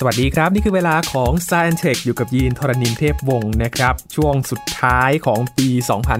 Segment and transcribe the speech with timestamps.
[0.00, 5.68] สวัสดีครับ นี่คือเวลาของ Science Tech อยู่กับยีนทรณินเทพวงศ์นะครับ ช่วงสุดท้ายของปี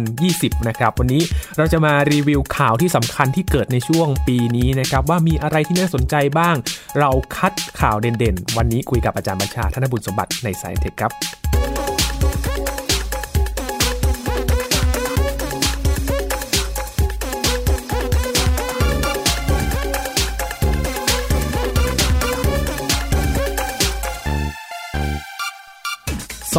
[0.08, 1.22] 2020 นะครับ วันนี้
[1.56, 6.56] เราจะมารีวิวข่าวที่สำคัญที่เกิดในช่วงปีนี้นะครับ ว่ามีอะไรที่น่าสนใจบ้าง
[6.98, 11.12] เราคัดข่าวเด่นๆ วันนี้คุยกับอาจารย์บัญชาธนบุญสมบัติใน Science Tech ครับ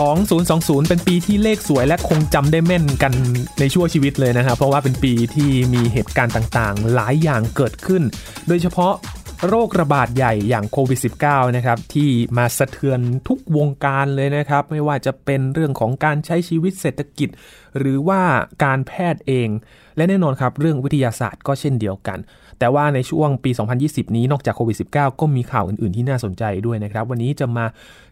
[0.05, 3.13] 2020 เป็นปีที่เลขสวยและคงจำได้แม่นกัน
[3.59, 8.03] ในชั่วชีวิตเลยนะครับ เพราะว่าเป็นปีที่มีเหตุการณ์ต่างๆ หลายอย่างเกิดขึ้น
[8.47, 8.93] โดยเฉพาะ
[9.47, 17.29] โรคระบาดใหญ่อย่างโควิด -19 นะครับที่มาสะเทือนทุกวงการเลยนะครับ ไม่ว่าจะเป็นเรื่องของการใช้ชีวิตเศรษฐกิจ
[17.77, 18.21] หรือว่า
[18.63, 19.49] การแพทย์เอง
[19.97, 22.19] และแน่นอนครับ เรื่องวิทยาศาสตร์ก็เช่นเดียวกัน
[22.59, 23.52] แต่ว่าในช่วงปี
[23.84, 27.66] 2020 นี้นอกจากโควิด -19 ก็มีข่าวอื่น ๆ ที่น่าสนใจด้วยนะครับ วันนี้จะมา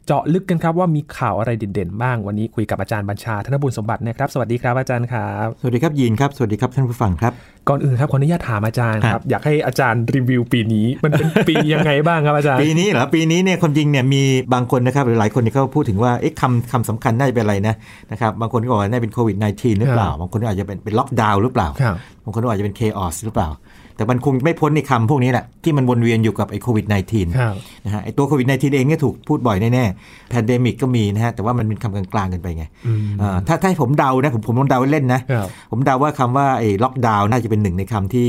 [0.07, 7.33] เจาะลึกกันครับว่ามีข่าวอะไรเด่น ๆ บ้าง วันนี้คุยกับอาจารย์บัญชาธนบุญสมบัตินะครับ สวัสดีครับอาจารย์ครับ สวัสดีครับยีนครับ สวัสดีครับท่านผู้ฟังครับ
[7.69, 14.21] ก่อนอื่นครับขออนุญาตถามอาจารย์คครัรับบอยากให้อาจารย์รีวิวปีนี้ มันเป็นปียังไงบ้างครับอาจารย์ ปีนี้เหรอ ปีนี้เนี่ยคนจริงเนี่ยมี
[14.53, 17.75] บางคนนะครับหรือหลายคนเนี่ยเขาพูดถึงว่า เอ๊ะคำคำสำคัญน่าจะเป็นอะไรนะ
[18.11, 23.49] นะครับ บางคนก็บอกว่าน่าจะเป็นโควิด -19 หรือเปล่าครับบางคนก็อาจจะเป็นเป็นล็อกดาวน์หรือเปล่าครับบางคนก็อาจจะเป็นเคออสหรือเปล่า
[23.95, 38.27] แต่มันคงไม่พ้นในคำพวกนี้แหละที่มันวนเวียนอยู่กับไอ้โควิด -19 ครับนะฮะไอ้ตัวโควิด -19 เองเนี่ยถูกพูดบ่อยแน่ๆ pandemic ก็มีนะฮะ แต่ว่ามันเป็นคำกลางๆกันไปไงอืมอ่าถ้าถ้าให้ผมเดานะผมผมลองเดาเล่นนะครับผมเดาว่าคำว่าไอ้ล็อกดาวน์น่าจะเป็นหนึ่งในคำที่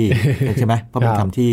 [0.58, 1.50] ใช่ไหมเพราะเป็นคำครับที่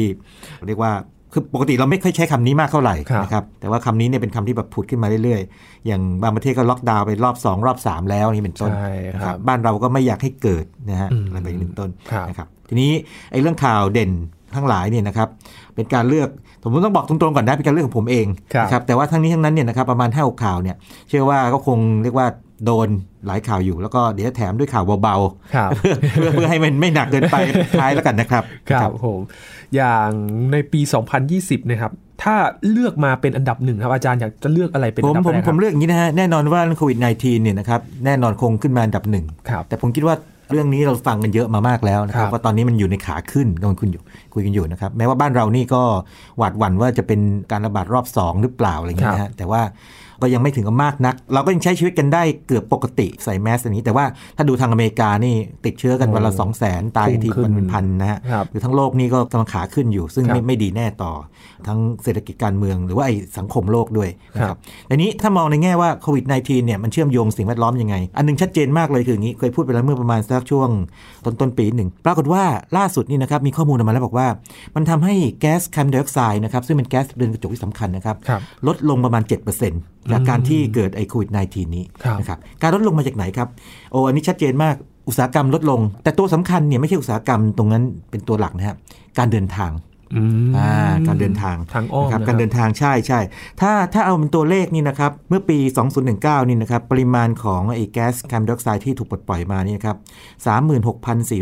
[0.67, 0.91] เรียกว่า
[1.34, 12.92] คือปกติเราไม่ค่อยใช้คำนี้มากเท่าไหร่ครับนะครับแต่ว่าคำนี้เนี่ยเป็นคำที่แบบผุดขึ้นมาเรื่อยๆ อย่างบางประเทศก็ล็อกดาวน์ไปรอบ 2 รอบ 3 แล้วนี่เป็นต้นใช่นะครับบ้านเราก็ไม่อยากให้เกิดนะฮะอืมอะไรแบบนี้เป็นต้นครับนะครับทีนี้
[13.31, 14.12] ไอ้เรื่องข่าวเด่น
[14.56, 15.28] ทั้งหลายเนี่ยนะครับ
[15.75, 16.30] เป็นการเลือก
[16.64, 20.75] ผมต้องบอกตรงๆก่อนนะเป็นการเลือกของผมเองครับนะครับแต่ว่าทั้งนี้ทั้งนั้นเนี่ยนะครับประมาณ5้าข่าวเนี่ย
[21.09, 22.28] เชื่อว่าก็คงเรียกว่า
[22.66, 22.88] โดน
[23.28, 27.38] หลายข่าวอยู่แล้วก็เดี๋ยวจะแถมด้วยข่าวเบาๆครับเพื่อเพื่อให้มันไม่หนักเกินไป
[27.79, 29.19] ท้ายแล้วกันนะครับ ครับผม
[29.75, 30.09] อย่าง
[30.51, 30.81] ในปี
[31.25, 31.91] 2020 นะครับ
[32.24, 32.35] ถ้า
[32.72, 40.16] เลือกมาเป็นอันดับหนึ่งครับอาจารย์อยากจะเลือกอะไรเป็นผอัมนดับผมแรกผครัมบเลือกอย่างนี้นะฮะแน่นอนว่าเรื่องโควิด -19 เนี่ยนะครับแน่นอนคงขึ้นมาอันดับหนึ่งครับแต่ผมคิดว่า
[40.51, 44.01] เรื่องนี้เราฟังกันเยอะมามากแล้วนะครัครับบว่าตอนนี้มันอยู่ในขาขึ้นกำลังคุณอยู่
[44.34, 45.81] คุยกันอยู่นะครับแม้ว่าบ้านเรานี่ก็
[46.38, 47.19] หวาดหวั่นว่าจะเป็น
[47.51, 49.62] การระบาดรอบ 2 หรือเปล่าอะไรเงี้ยนะฮะแต่ว่า
[50.23, 54.06] ก็ยังไม่ถึงกับมากนัก เราก็ยังใช้ชีวิตกันได้เกือบปกติใส่แมสอย่างนี้ แต่ว่า
[54.38, 55.35] ถ้าดูทางอเมริกานี่
[55.66, 61.12] ติดเชื้อกันวันละโอ้2 0 0 0 0 0ตายกันทีพุ่งขึ้วันนเป็นพันนะฮะครับหรือทั้งโลกนี่ก็กำลังขาขึ้นอยู่ ซึ่งครับไม่ไม่ดีแน่ต่อ
[61.67, 70.69] ทั้งเศรษฐกิจการเมืองหรือว่าไอ้สังคมโลกด้วยนะคครัรับบทีนี้ถ้ามองในแง่ว่าโควิด -19 เนี่ยมันเชื่อมโยงสิ่งแวดล้อมยังไง อันหนึงชัดเจนมากเลยคืออย่างนี้เคยพูดไปแล้วเมื่อประมาณสักช่วง
[71.25, 72.44] ต้นต้นปีหนึ่งปรากฏว่า
[72.78, 74.28] ล่าสุดนี่นะครับมีข้อมูลออกมาแล้วบอกว่า
[74.75, 83.47] มันทำให้แก๊สคาร์บอนไดออกไซด์นะครับซึ่งเป็นแก๊สเรือนกระจกที่สำคัญนะครับครับลดลงประมาณ 7% จากการที่เกิดไอ้โควิด -19 นี้ครับนะครับการลดลงมาจากไหนครับ
[83.91, 84.75] โอ้อันนี้ชัดเจนมาก
[85.08, 88.78] อุตสาหกรรมลดลง แต่ตัวสำคัญเนี่ยไม่ใช่อุตสาหกรรมตรงนั้นเป็นตัวหลักนะครับ
[89.18, 89.72] การเดินทาง
[90.16, 90.72] อืมอ่า
[91.08, 93.19] การเดินทางทางอ้อมนะครับนะครับการเดินทางใช่ใช่
[93.62, 95.58] ถ้าถ้าเอาเป็นตัวเลขนี่นะครับ เมื่อปี
[96.03, 99.97] 2019 นี่นะครับ ปริมาณของไอ้แก๊สคาร์บอนไดออกไซด์ที่ถูกปลดปล่อยมานี่นะครับ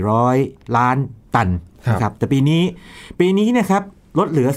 [0.05, 0.97] 36,400 ล้าน
[1.35, 1.49] ตัน
[1.89, 2.63] นะครับแต่ปีนี้
[3.19, 3.83] ปีนี้เนี่ยนะครับ
[4.19, 4.49] ลดเหลือ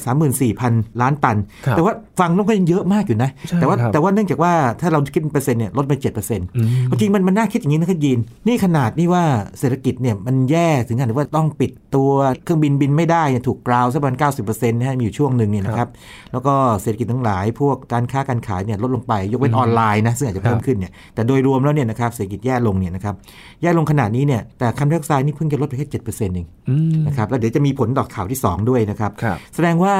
[0.46, 9.24] 34,000 ล้านตันครับแต่ว่าฟังแล้วก็ยังเยอะมากอยู่นะใช่แต่ว่าครับแต่ว่าเนื่องจากว่าถ้าเราคิดเป็นเปอร์เซ็นต์เนี่ยลดไป7%เปอร์เซ็นต์อืมจริงๆมันมันน่าคิดอย่างนี้นะครับยีน นี่ขนาดนี่ว่า
[9.58, 12.10] เศรษฐกิจเนี่ยมันแย่ถึงขนาดว่าต้องปิดตัว
[12.44, 15.88] เครื่องบินบินไม่ได้เนี่ยถูก ground สักประมาณ90%นะฮะมีอยู่ช่วงหนึ่งเนี่ยนะครับ
[16.32, 23.14] แล้วก็เศรษฐกิจทั้งหลาย พวกการค้าการขายเนี่ยลดลงไปยกเว้นออนไลน์นะซึ่งอาจจะเพิ่มขึ้นเนี่ยแต่โดยรวมแล้วเนี่ยนะครับเศรษฐกิจแย่ลงเนี่ยนะครับ
[23.62, 29.96] แย่ลงขนาดนี้เนี่ยแต่คาร์บอนไดออกไซด์นี่เพิ่งจะลดไปแค่7%เองอืมนะครับแล้วเดี๋ยวจะมีผลต่อข่าวที่สองด้วยนะครับครับแสดงว่า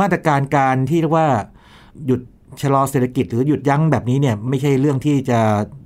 [0.00, 1.28] มาตรการการที่เรียกว่า
[2.06, 2.20] หยุด
[2.62, 5.40] ชะลอเศรษฐกิจหรือหยุดยั้งแบบนี้เนี่ยไม่ใช่เรื่องที่จะ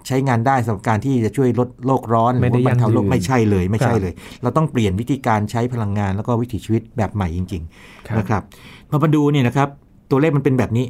[0.07, 7.63] ใช้งานได้สำหรับการที่จะช่วยลดโลกร้อนหรือไม่ได้ว่าบรรเทาโลยั่งยืกนไม่ใช่เลยไม่ใช่ครับเลย เราต้องเปลี่ยนวิธีการใช้พลังงานแล้วก็วิถีชีวิตแบบใหม่จริง
[8.09, 8.43] ครับๆนะครับ
[8.91, 9.69] พอมาดูเนี่ยนะครับ
[10.11, 10.87] ตัวเลขมันเป็นแบบนี้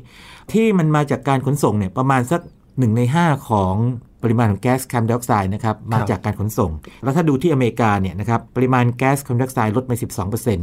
[0.53, 2.41] ที่มันมาจากการขนส่งเนี่ยประมาณสัก
[2.79, 3.75] หนึ่งใน5ของ
[4.23, 6.71] ปริมาณของแก๊สคาร์บอนไดออกไซด์นะครับมาจากการขนส่ง
[7.03, 9.93] แล้วถ้าดูที่อเมริกาเนี่ยนะครับปริมาณแก๊สคาร์บอนไดออกไซด์ลดไป
[10.29, 10.59] 12%น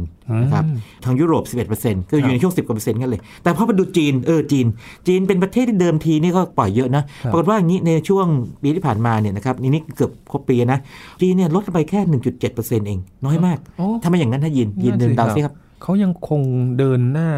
[0.46, 1.42] ะครับอืมทางยุโรป
[1.78, 4.66] 11%ก็อยู่ในช่วง 10กว่าเปอร์เซ็นต์กันเลย แต่พอไปดูจีนเออจีน
[5.06, 8.26] จีนเป็นประเทศที่เดิมทีนี่ก็ปล่อยเยอะนะครับปรากฏว่าอย่างนี้ในช่วง
[8.62, 10.78] ปีที่ผ่านมาเนี่ยนะครับนี่นี่เกือบครบปีนะ
[11.20, 12.00] จีนเนี่ยลดไปแค่
[12.40, 16.42] 1.7%เองน้อยมากโอ้ถ้าไม่อย่างนั้นถ้ายินยินนั่นสิเดินดาวครับซิครับเขายังคง
[16.78, 17.30] เดินหน้า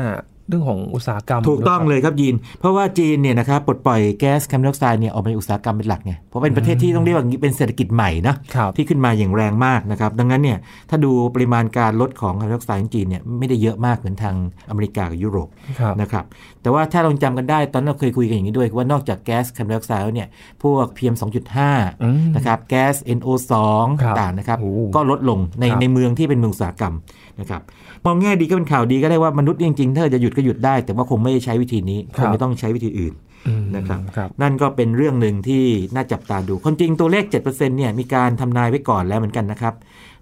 [0.51, 10.59] เรื่องของอุตสาหกรรม ถูกต้องด้วยเลยครับยีน เพราะว่าจีนเนี่ยนะครับปลดปล่อยแก๊สคาร์บอนไดออกไซด์เนี่ยออกมาในอุตสาหกรรมเป็นหลักไงเพราะเป็นประเทศที่ต้องเรียกว่าอย่างนี้เป็นเศรษฐกิจใหม่นะครับที่ขึ้นมาอย่างแรงมากนะครับดังนั้นเนี่ย
[10.91, 14.35] ถ้าดูปริมาณการลดของคาร์บอนไดออกไซด์ของจีนเนี่ยไม่ได้เยอะมากเหมือนทาง
[14.69, 15.49] อเมริกากับยุโรป
[15.81, 16.25] ครับนะครับ
[16.63, 20.29] แต่ว่าถ้าเราจำกันได้ตอนนั้นเราเคยคุยกันอย่างนี้ด้วยว่านอกจากแก๊สคาร์บอนไดออกไซด์แล้วเนี่ย
[20.63, 21.15] พวก PM
[21.59, 23.55] 2.5อืมนะครับแก๊ส NO2
[24.03, 26.95] ครับต่างๆนะครับโอ้ก็ลดลงในครับในเมืองที่เป็นเมืองอุตสาหกรรม
[27.41, 27.63] นะครับ
[28.05, 33.15] มองแง่ดีก็เป็นข่าวดีก็ได้ว่ามนุษย์จริงๆถ้าจะหยุดก็หยุดได้ แต่ว่าคงไม่ได้ใช้วิธีนี้คงไม่ต้องใช้วิธีอื่น
[33.47, 35.65] อืมนะครับครับนั่นก็เป็นเรื่องหนึ่งที่
[35.95, 39.75] น่าจับตาดูความจริงตัวเลข7%เนี่ยมีการทำนายไว้ก่อนแล้วเหมือนกันนะครับ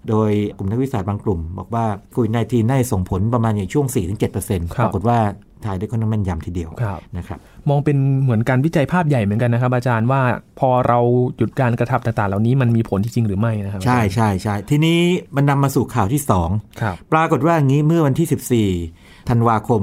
[0.08, 3.86] โดยกลุ่มนักวิทยาศาสตร์บางกลุ่ม บอกว่าโควิด -19 น่าจะส่งผลประมาณอย่างช่วง
[4.32, 5.18] 4-7%ครับปรากฏว่า
[5.64, 10.22] ทายได้ค่อนข้างแม่นยำทีเดียวครับนะครับมองเป็นเหมือนการวิจัยภาพใหญ่เหมือนกันนะครับ อาจารย์ว่า
[10.58, 11.00] พอเรา
[11.36, 15.00] หยุดการกระทำต่างๆ เหล่านี้มันมีผลที่จริงหรือไม่นะครับ ใช่ใช่ใช่ทีนี้
[15.36, 19.82] มันนำมาสู่ข่าวที่2ครับปรากฏว่าอย่างนี้เมื่อวันที่ 14 ธันวาคม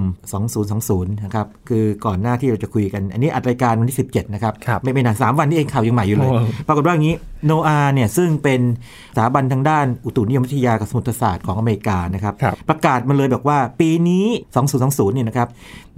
[0.55, 7.15] 2020 นะครับ คือก่อนหน้าที่เราจะคุยกัน อันนี้อัดรายการวันที่ 17 นะครับครับไม่ไม่นานสามวันนี้เองข่าวยังใหม่อยู่เลยโอ้ปรากฏว่าอย่างนี้
[7.45, 8.61] โนอาเนี่ย ซึ่งเป็น
[9.15, 14.25] สถาบันทางด้านอุตุนิยมวิทยากับสมุทรศาสตร์ของอเมริกานะครับครับประกาศมาเลยบอกว่าปีนี้
[14.71, 15.47] 2020 เนี่ยนะครับ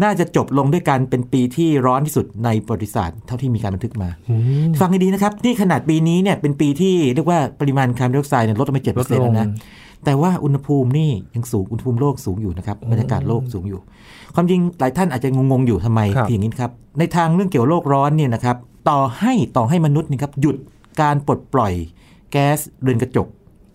[0.04, 4.36] น่าจะจบลงด้วยการเป็นปีที่ร้อนที่สุดในประวัติศาสตร์เท่าที่มีการบันทึกมาอื
[4.66, 9.48] มฟังให้ดีนะครับ นี่ขนาดปีนี้เนี่ยเป็นปีที่เรียกว่าปริมาณคาร์บอนไดออกไซด์เนี่ยลดลงไปเจ็ดเปลอดร์เซ็นต์ลงแล้วนะ
[10.06, 13.80] แต่ว่าอุณหภูมินี่ยังสูงอุณหภูมิโลกสูงอยู่นะครับบรรยากาศโลกสูงอยู่
[14.36, 18.58] ความจริงหลายท่านอาจจะงงๆอยู่ทำไมครับคืออย่างนี้ครับในทางเรื่องเกี่ยวกับโลกร้อนเนี่ยนะครับ
[18.90, 20.56] ต่อให้ต่อให้มนุษย์นี่ครับหยุด
[21.02, 21.74] การปลดปล่อย
[22.32, 23.28] แก๊สเรือนกระจก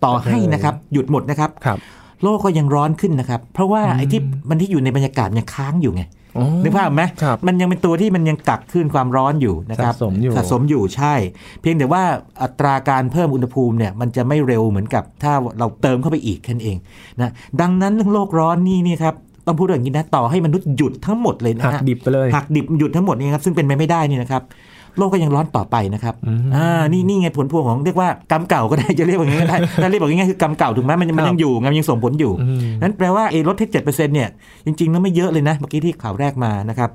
[0.05, 1.79] ต่อให้นะครับหยุดหมดนะครับครับ
[2.23, 6.09] โลกก็ยังร้อนขึ้นนะครับ เพราะว่าไอ้ที่มันที่อยู่ในบรรยากาศมันยังค้างอยู่ไงอ๋อ
[6.63, 11.13] นึกภาพไหมครับมันยังเป็นตัวที่มันยังกักขึ้นความร้อนอยู่นะครับสะสมอยู่สะสมอยู่ใช่
[11.61, 12.03] เพียงแต่ว่า
[12.43, 16.77] อัตราการเพิ่มอุณหภูมิเนี่ยมันจะไม่เร็วเหมือนกับถ้าเราเติมเข้าไปอีกแค่นั้นเอง
[17.21, 17.31] นะ
[17.61, 19.15] ดังนั้นเรื่องโลกร้อนนี่นี่ครับ
[19.47, 24.43] ต้องพูดอย่างนี้นะต่อให้มนุษย์หยุดทั้งหมดเลยนะหักฮะดิบไปเลยหักดิบหยุดทั้งหมดนี่ครับซึ่งเป็นไปไม่ได้นี่นะครับ
[24.97, 34.29] โลกก็ยังร้อนต่อไปนะครับอืมอ่านี่นี่ไงผลพวงของเรียกว่ากรรมเก่าก็ได้จะเรียกว่าอย่างนี้ก็ได้ถ้าเรียกว่าง่ายๆคือกรรมเก่าถูกไหมมันมันยังอยู่ไงมันยังส่งผลอยู่อืมนั้นแปลว่าไอ้ลดที่เจ็ดเปอร์เซ็นต์เนี่ย
[34.65, 36.89] จริงๆแล้วไม่เยอะเลยนะเมื่อกี้ที่ข่าวแรกมานะครับ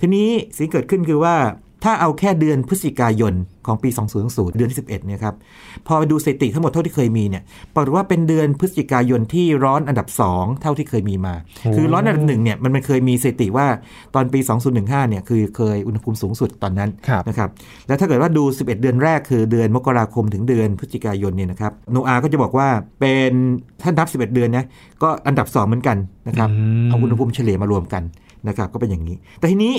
[0.00, 1.34] ทีนี้สิ่งที่เกิดขึ้นคือว่า
[1.84, 3.34] ถ้าเอาแค่เดือนพฤศจิกายน
[3.66, 3.88] ของปี
[4.22, 5.34] 2020 เดือนที่11เนี่ยครับ
[5.86, 7.42] พอไปดูสถิติทั้งหมดเท่าที่เคยมีเนี่ย
[7.74, 13.66] ปรากฏว่าเป็นเดือนพฤศจิกายนที่ร้อนอันดับ 2 เท่าที่เคยมีมาโอ้คือร้อนอันดับหนึ่งเนี่ยมันมันเคยมีสถิติว่า
[14.14, 14.40] ตอนปี
[14.74, 17.48] 2015 เนี่ยคือเคยอุณหภูมิสูงสุดตอนนั้นครับนะครับ
[17.86, 22.68] แล้วถ้าเกิดว่าดู 11 เดือนแรกคือเดือนมกราคมถึงเดือนพฤศจิกายนเนี่ยนะครับ โนอาก็จะบอกว่า
[23.00, 23.32] เป็น
[23.82, 24.64] ถ้านับ 11 เดือนนะ
[25.02, 25.96] ก็อันดับ 2 เหมือนกัน
[26.28, 28.02] นะครับอืมเอาอุณหภูมิเฉลี่ยมารวมกัน
[28.48, 29.74] นะครับก็เป็นอย่างนี้ แต่ทีนี้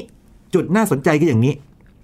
[0.53, 1.53] จุดน่าสนใจก็อย่างนี้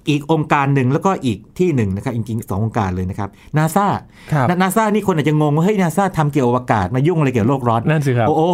[0.10, 3.88] อีกองค์การหนึ่งแล้วก็อีกที่หนึ่งนะครับจริงๆสององค์การเลยนะครับนาซา
[4.34, 8.48] ครับนาซานี่คนอาจจะงงว่าเฮ้ยนาซาทำเกี่ยวกับอวกาศมายุ่งอะไรเกี่ยวกับโลกร้อนนั่นสิครับโอ้โอ้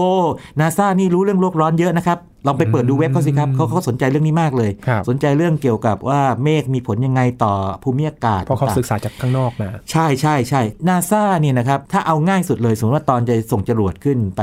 [0.60, 7.54] นาซานี่รู้เรื่องโลกร้อนเยอะนะครับ ลองไปเปิดดูเว็บเขาสิครับเขาเขาสนใจเรื่องนี้มากเลยครับสนใจเรื่องเกี่ยวกับว่าเมฆมีผลยังไงต่อ
[7.84, 14.42] ภูมิอากาศ เพราะเขาต่งๆศึกษาจากข้างนอกมาใช่ใช่ใช่นาซาเนี่ยนะครับ ถ้าเอาง่ายสุดเลย สมมติว่าตอนจะส่งจรวดขึ้นไป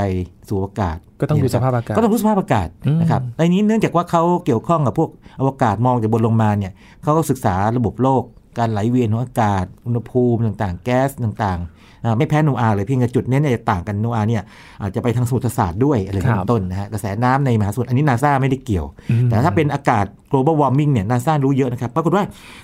[0.49, 5.09] สู่อากาศ ก็ต้องดูเนี่ยสนะครับภาพอากาศก็ต้องรู้สภาพอากาศอืมนะครับในนี้เนื่องจากว่าเขาเกี่ยวข้องกับพวก
[5.39, 6.73] อวกาศมองจากบนลงมาเนี่ย
[7.03, 8.23] เขาก็ศึกษาระบบโลก
[8.57, 14.41] การไหลเวียนของอากาศอุณหภูมิต่างๆ แก๊สต่างๆอ่า ไม่แพ้โนอาเลยเพียงแต่จุดเน้นเนี่ยต่างกันโนอาเนี่ย
[14.81, 22.23] อาจจะไปทางสมุทรศาสตร์ด้วยอะไรครัเป็บนต้นนะฮะกระแสน้ำในมหาสมุทรอันนี้นาซาไม่ได้เกี่ยวอืมแต่ถ้าเป็นอากาศ global warming เนี่ยนาซารู้เยอะนะครับปรากฏว่า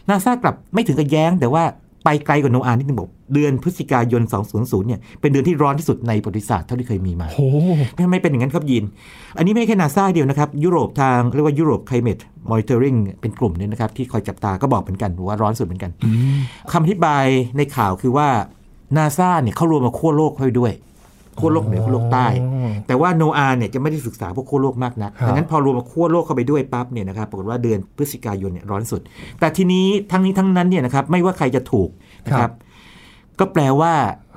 [0.10, 1.64] นาซากลับไม่ถึงกับแย้ง แต่ว่า
[2.08, 7.58] ไปไกลกว่าโนอานิดนึงบอกเดือนพฤศจิกายน2000 เนี่ย เป็นเดือนที่ร้อนที่สุดในประวัติศาสตร์เท่าที่เคยมีมาโอ้โห
[8.06, 8.84] ทำไมเป็นอย่างนั้นครับยิน
[9.38, 16.38] อันนี้ไม่ใช่แค่นาซาเดียวนะครับ ยุโรปทางเรียกว่ายุโรป climate monitoring เป็นกลุ่มเนี่ยนะครับ ที่คอยจับตาก็บอกเหมือนกันว่าร้อนสุดเหมือนกันอืม
[16.72, 17.26] คำอธิบาย
[17.58, 18.28] ในข่าวคือว่า
[18.98, 20.74] นาซาเนี่ยเขารวมมาขั้วโลกเข้าไปด้วย
[21.40, 22.28] ขั้วโลกเหนือขั้วโลกใต้
[22.88, 29.02] แต่ว่าโนอาเนี่ยจะไม่ได้ศึกษาพวกขั้วโลกมากนักครับดังนั้นพอรวมมาขั้วโลกเข้าไปด้วยปั๊บเนี่ยนะครับปรากฏว่าเดือนพฤศจิกายนเนี่ยร้อนสุด
[29.40, 31.90] แต่ทีนี้ทั้งนี้ทั้งนั้นเนี่ยนะครับไม่ว่าใครจะถูก
[32.28, 32.52] นะครับ
[33.40, 33.94] ก็แปลว่า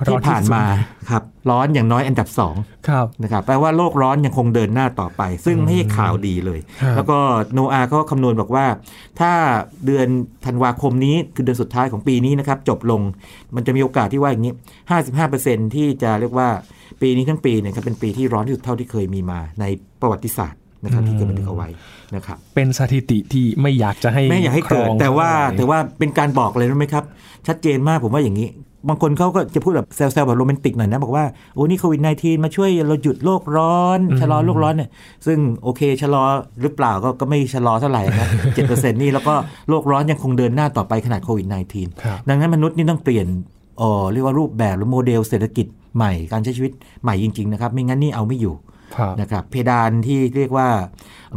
[0.09, 0.64] ร้ที่อนที่ผ่านมา
[1.11, 2.55] ครับร้อนอย่างน้อยอันดับสอง
[2.88, 7.19] ครับนะครับแปลว่าโลกร้อนยังคงเดินหน้าต่อไป ซึ่งไม่ใช่ข่าวดีเลยครับแล้วก็
[7.52, 8.67] โนอาเขาคำนวณบอกว่า
[9.21, 9.33] ถ้า
[9.87, 10.09] เดือน
[10.47, 13.00] ธันวาคมนี้คือเดือนสุดท้ายของปีนี้นะครับ จบลง
[13.55, 14.55] มันจะมีโอกาสที่ว่าอย่างนี้
[15.14, 16.49] 55%ที่จะเรียกว่า
[17.02, 19.64] ปีนี้ทั้งปีเนี่ยครับเป็นปีที่ร้อนที่สุดเท่าที่เคยมีมาใน
[20.00, 21.69] ประวัติศาสตร์นะครับที่เคยบันทึกเอาไว้
[22.17, 27.05] นะครับเป็นสถิติที่ไม่อยากจะให้ไม่อยากให้เกิดครองแต่ว่าเท่ไหร่แต่ว่าเป็นการบอกเลยรู้ไหมครับ
[27.47, 28.49] ชัดเจนมากผมว่าอย่างนี้
[28.88, 34.90] บางคนเขาก็จะพูดแบบแซวๆแบบโรแมนติกหน่อยนะ บอกว่า โอ้นี่โควิด -19 มาช่วยเราหยุดโลกร้อน ชะลอโลกร้อนเนี่ย
[35.26, 36.25] ซึ่งโอเค ชะลอ
[36.62, 39.35] หรือเปล่าก็ก็ไม่ชะลอเท่าไหร่นะเจ็ดเปอร์เซ็นต์นี่ แล้วก็
[39.68, 43.26] โลกร้อนยังคงเดินหน้าต่อไปขนาดโควิด -19 ครับดังนั้นมนุษย์นี่ต้องเปลี่ยน
[43.78, 45.66] เอ่อเรียกว่ารูปแบบหรือโมเดลเศรษฐกิจ
[45.97, 48.54] ใหม่การใช้ชีวิตใหม่จริง ๆ นะครับ ไม่งั้นนี่เอาไม่อยู่
[48.97, 50.68] ครับนะครับเพดานที่เรียกว่า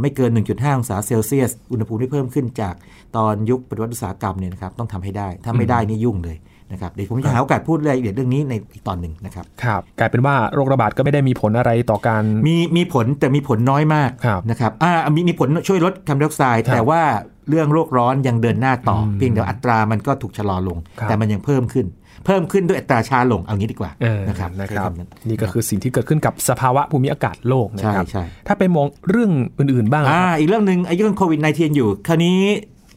[0.00, 2.74] ไม่เกิน 1.5 องศาเซลเซียส อุณหภูมิที่เพิ่มขึ้นจาก
[3.16, 6.36] ตอนยุคปฏิวัติอุตสาหกรรมเนี่ยนะครับต้องทำให้ได้ ถ้าไม่ได้นี่ยุ่งเลย
[6.72, 17.02] นะครับเดี๋ยวผมจะหาโอกาสพูดรายละเอียดเรื่องนี้ในอีกตอนหนึ่งนะครับครับกลายเป็นว่าโรคระบาดก็ไม่ได้มีผลอะไรต่อการมีมีผลแต่มีผลน้อยมากครับนะครับอ่ามีมีผลช่วยลดคาร์บอนไดออกไซด์ครับแต่ว่า
[17.48, 21.86] เรื่องโลกร้อนยังเดินหน้าต่ออมเพียงแต่ว่าอัตรามันก็ถูกชะลอลงครับแต่มันยังเพิ่มขึ้น
[22.26, 32.38] เพิ่มขึ้นด้วยอัตราช้าลงเอางี้ดีกว่าเออนะครับนะครับใช้ำนั้นนี่ก็คือสิ่งที่เกิดขึ้นกับสภาวะภูมิอากาศโลกนะใช่ครับใช่ถ้าไปมองเรื่องอื่น ๆ บ้างอ่าครับอีกเรื่องหนึ่งไอ้เรื่องโควิด -19 อยู่ คราวนี้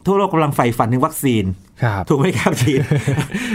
[0.06, 1.65] ทั่วโลกกำลังใฝ่ฝันถึงวัคซีนครับ
[2.08, 2.80] ถูกไหมครับทีน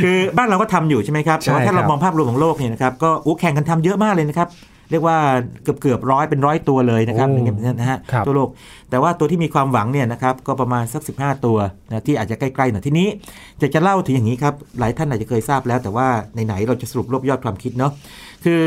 [0.04, 4.50] คือบ้านเราก็ทำอยู่ใช่ไหมครับแต่ว่าใช่ถ้าเราครับมองภาพรวมของโลกเนี่ยนะครับก็อู้แข่งกันทำเยอะมากเลยนะครับ
[4.92, 5.18] เรียกว่า
[5.63, 8.50] เกือบเกือบร้อยเป็นร้อยตัวเลยนะครับโอ้อย่างเงี้ยนะฮะครับทั่วโลก
[8.90, 11.58] แต่ว่าตัวที่มีความหวังเนี่ยนะครับก็ประมาณสัก 15 ตัว
[11.90, 13.08] นะที่อาจจะใกล้ๆหน่อยทีนี้
[13.62, 16.08] จะจะเล่าถึงอย่างนี้ครับหลายท่านอาจจะเคยทราบแล้ว แต่ว่า
[16.46, 17.92] ไหนๆเราจะสรุปรวบยอดความคิดเนาะ
[18.46, 18.62] คือ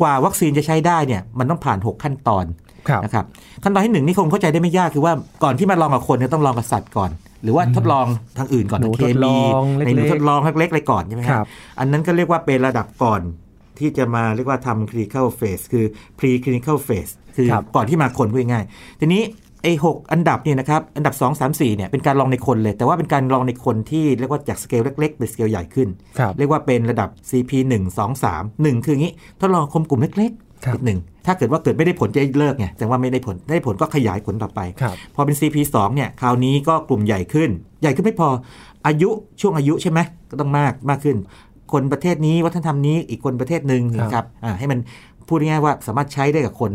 [0.00, 2.44] กว่าวัคซีนจะใช้ได้เนี่ยมันต้องผ่าน 6 ขั้นตอน
[2.88, 3.24] ครับนะครับ
[3.62, 5.12] ขั้นตอนที่หนึ่งนี่คงเข้าใจได้ไม่ยากคือว่า
[5.44, 7.10] ก่อนที่มาลองกับคนเนี่ยต้องลองกับสัตว์ก่อน
[7.46, 8.06] หรือว่าทดลอง
[8.38, 11.48] ทางอื่นก่อนหนูเคทดลมีองเล็กๆในหนูทดลองเล็กๆอะไรก่อนใช่ไหมคครัรับบ
[11.78, 13.20] อันนั้นก็เรียกว่าเป็นระดับก่อน
[13.78, 15.84] ที่จะมาเรียกว่าทำ clinical phase คือ
[16.18, 19.22] pre clinical phase คือครับก่อนที่มาคนพูดง่ายๆทีนี้
[19.62, 25.88] ไอ้หกอันดับเนี่ยนะครับ อันดับ 2 3 4เนี่ยเป็นการลองในคนเลย แต่ว่าเป็นการลองในคนที่เรียกว่าจากสเกลเล็กๆเป็นสเกลใหญ่ขึ้น
[26.18, 37.50] ครับเรียกว่าเป็นระดับ CP 1 2 3 1 คืออย่างนี้ ทดลองคมกลุ่มเล็กครับๆ นิดหนึ่งถ้าเกิดว่าเกิดไม่ได้ผลจะเลิกไงแต่ว่าไม่ได้ผลได้ผลก็ขยายผลต่อไปครับพอเป็น CP 2 เนี่ยคราวนี้ก็กลุ่มใหญ่ขึ้น
[37.82, 38.28] ใหญ่ขึ้นไม่พอ
[38.86, 39.10] อายุ
[39.40, 41.16] ช่วงอายุใช่ไหมก็ต้องมากมากขึ้น
[41.72, 44.78] คนประเทศนี้วัฒนธรรมนี้อีกคนประเทศหนึ่งครับนะครับอ่าให้มัน
[45.28, 46.72] พูดง่ายๆว่าสามารถใช้ได้กับคน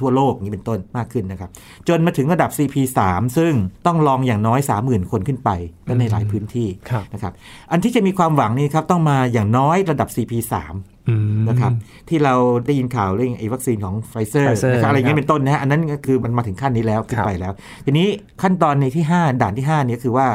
[0.00, 1.50] ทั่วโลกอย่างนี้เป็นต้นมากขึ้นนะครับ
[1.88, 2.76] จนมาถึงระดับ CP
[3.08, 3.52] 3 ซึ่ง
[3.86, 5.50] ต้องลองอย่างน้อย 30,000 คนขึ้นไป
[5.86, 7.32] และในหลายพื้นที่ครับนะครับ
[7.72, 10.32] อันที่จะมีความหวังนี่ครับต้องมาอย่างน้อยระดับ CP
[10.72, 11.72] 3อืมนะครับ
[12.08, 12.34] ที่เรา
[12.66, 17.52] ได้ยินข่าวเรื่องไอ้วัคซีนของไฟเซอร์ Pfizer นะครับอะไรอย่างเงี้ยครัยบเป็นต้นนะฮะอันนั้นก็คือมันมาถึงขั้นนี้แล้วขึ้นครับไปแล้ว
[17.84, 18.08] ทีนี้
[18.42, 20.26] ขั้นตอนในที่ 5 ด่านที่5เนี่ยคือว่า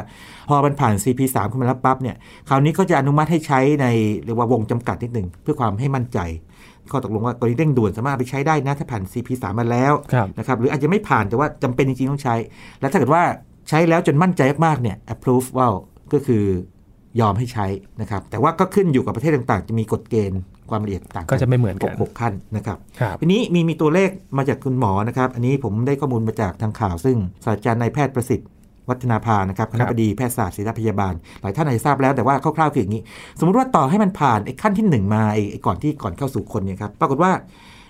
[0.49, 2.15] พอมันผ่าน CP 3 ขึ้นมาแล้วปั๊บเนี่ย
[2.49, 3.85] คราวนี้ก็จะอนุมัติให้ใช้ใน
[4.25, 6.19] เรียกว่าวงจำกัดนิดหนึ่งเพื่อความให้มั่นใจ
[6.91, 12.35] ข้อตกลงว่ากรณีเร่งด่วนสามารถเอาไปใช้ได้นะถ้าผ่าน CP 3 มาแล้วครับนะครับหรืออาจจะไม่ผ่านแต่ว่าจำเป็นจริงๆต้องใช้
[12.81, 13.23] แล้วถ้าเกิดว่า
[13.69, 15.67] ใช้แล้วจนมั่นใจมากๆเนี่ย approve ว่า
[16.13, 16.43] ก็คือ
[17.19, 17.65] ยอมให้ใช้
[18.01, 28.47] นะครับ แต่ว่าก็ขึ้นอยู่กับประเทศต่างๆ จะมีกฎเกณฑ์ความละเอียดต่างก็จะไม่เหมือนกันหกขั้นนะครับครับทีนี้มีมีตัวเลขมาจากคุณหมอนะครับ อันนี้ผมได้ข้อมูลมาจากทางข่าว ซึ่งศาสตราจารย์นายแพทย์ประสิทธิ์
[28.89, 33.01] วัฒนาภานะครับคณะบดีแพทยศาสตร์ศิริพยาบาล หลายท่านอาจจะทราบแล้วแต่ว่าคร่าวๆคืออย่างนี้
[33.39, 37.31] สมมุติว่าต่อให้มันผ่านไอ้ขั้นที่หนึ่งมาไอ้ไอ้ก่อนที่ก่อนเข้าสู่คนเนี่ยครับปรากฏว่า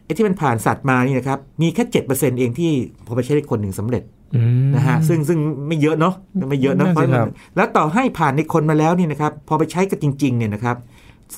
[0.05, 2.71] ไอ้ที่มันผ่านสัตว์มานี่นะครับมีแค่เจ็ดเปอร์เซ็นต์เองที่
[3.05, 4.03] พอไปใช้ได้คนหนึ่งสำเร็จ
[4.35, 6.13] อืมนะฮะซึ่งซึ่งไม่เยอะเนาะ
[6.49, 10.77] ไม่เยอะเนาะนั่นเพราะสิครับแล้วต่อให้ผ่านในคนมาแล้วเนี่ยนะครับพอไปใช้กันจริงๆเนี่ยนะครับ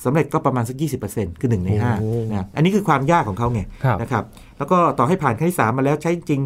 [0.04, 0.76] สำเร็จก็ประมาณสัก
[1.10, 4.24] 20%คือ1ใน5โอ้นะอันนี้คือความยากของเขาไงครับนะครับ
[4.58, 6.40] แล้วก็ต่อให้ผ่านขั้นที่ 3 มาแล้วใช้จริง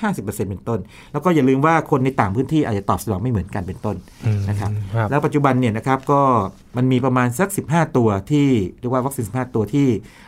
[0.00, 0.80] ห้าสิบเปอร์เซ็นต์เป็นต้น
[1.12, 6.20] แล้วก็อย่าลืมว่าคนในต่างพื้นที่อาจจะตอบสนองไม่เหมือนกันเป็นต้นอืมนะครับครับแล้วปัจจุบันเนี่ยนะครับก็
[6.76, 8.46] มันมีประมาณสัก 15 ตัวที่
[8.80, 9.86] เรียกว่าวัคซีน15 ตัวที่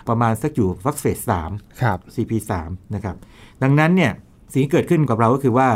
[0.09, 1.51] ประมาณสักอยู่วัคซีนสาม
[1.83, 2.53] ครับ CP3
[2.95, 3.17] นะครับ
[3.63, 4.13] ดังนั้นเนี่ย
[4.53, 5.69] สิ่งที่เกิดขึ้นกับเราก็คือว่า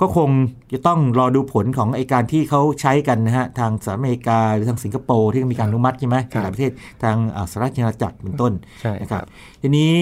[0.00, 0.30] ก็คง
[0.72, 6.70] จะต้องรอดูผลของไอการที่เขาใช้กันนะฮะ ทางสหรัฐอเมริกาหรือทางสิงคโปร์ที่มีการอนุมัติใช่ไหมครับหลายประเทศ
[7.02, 9.26] ทางอ่าสหรัฐอเมริกาเป็นต้นใช่นะคครัรับบ
[9.62, 9.92] ทีนี้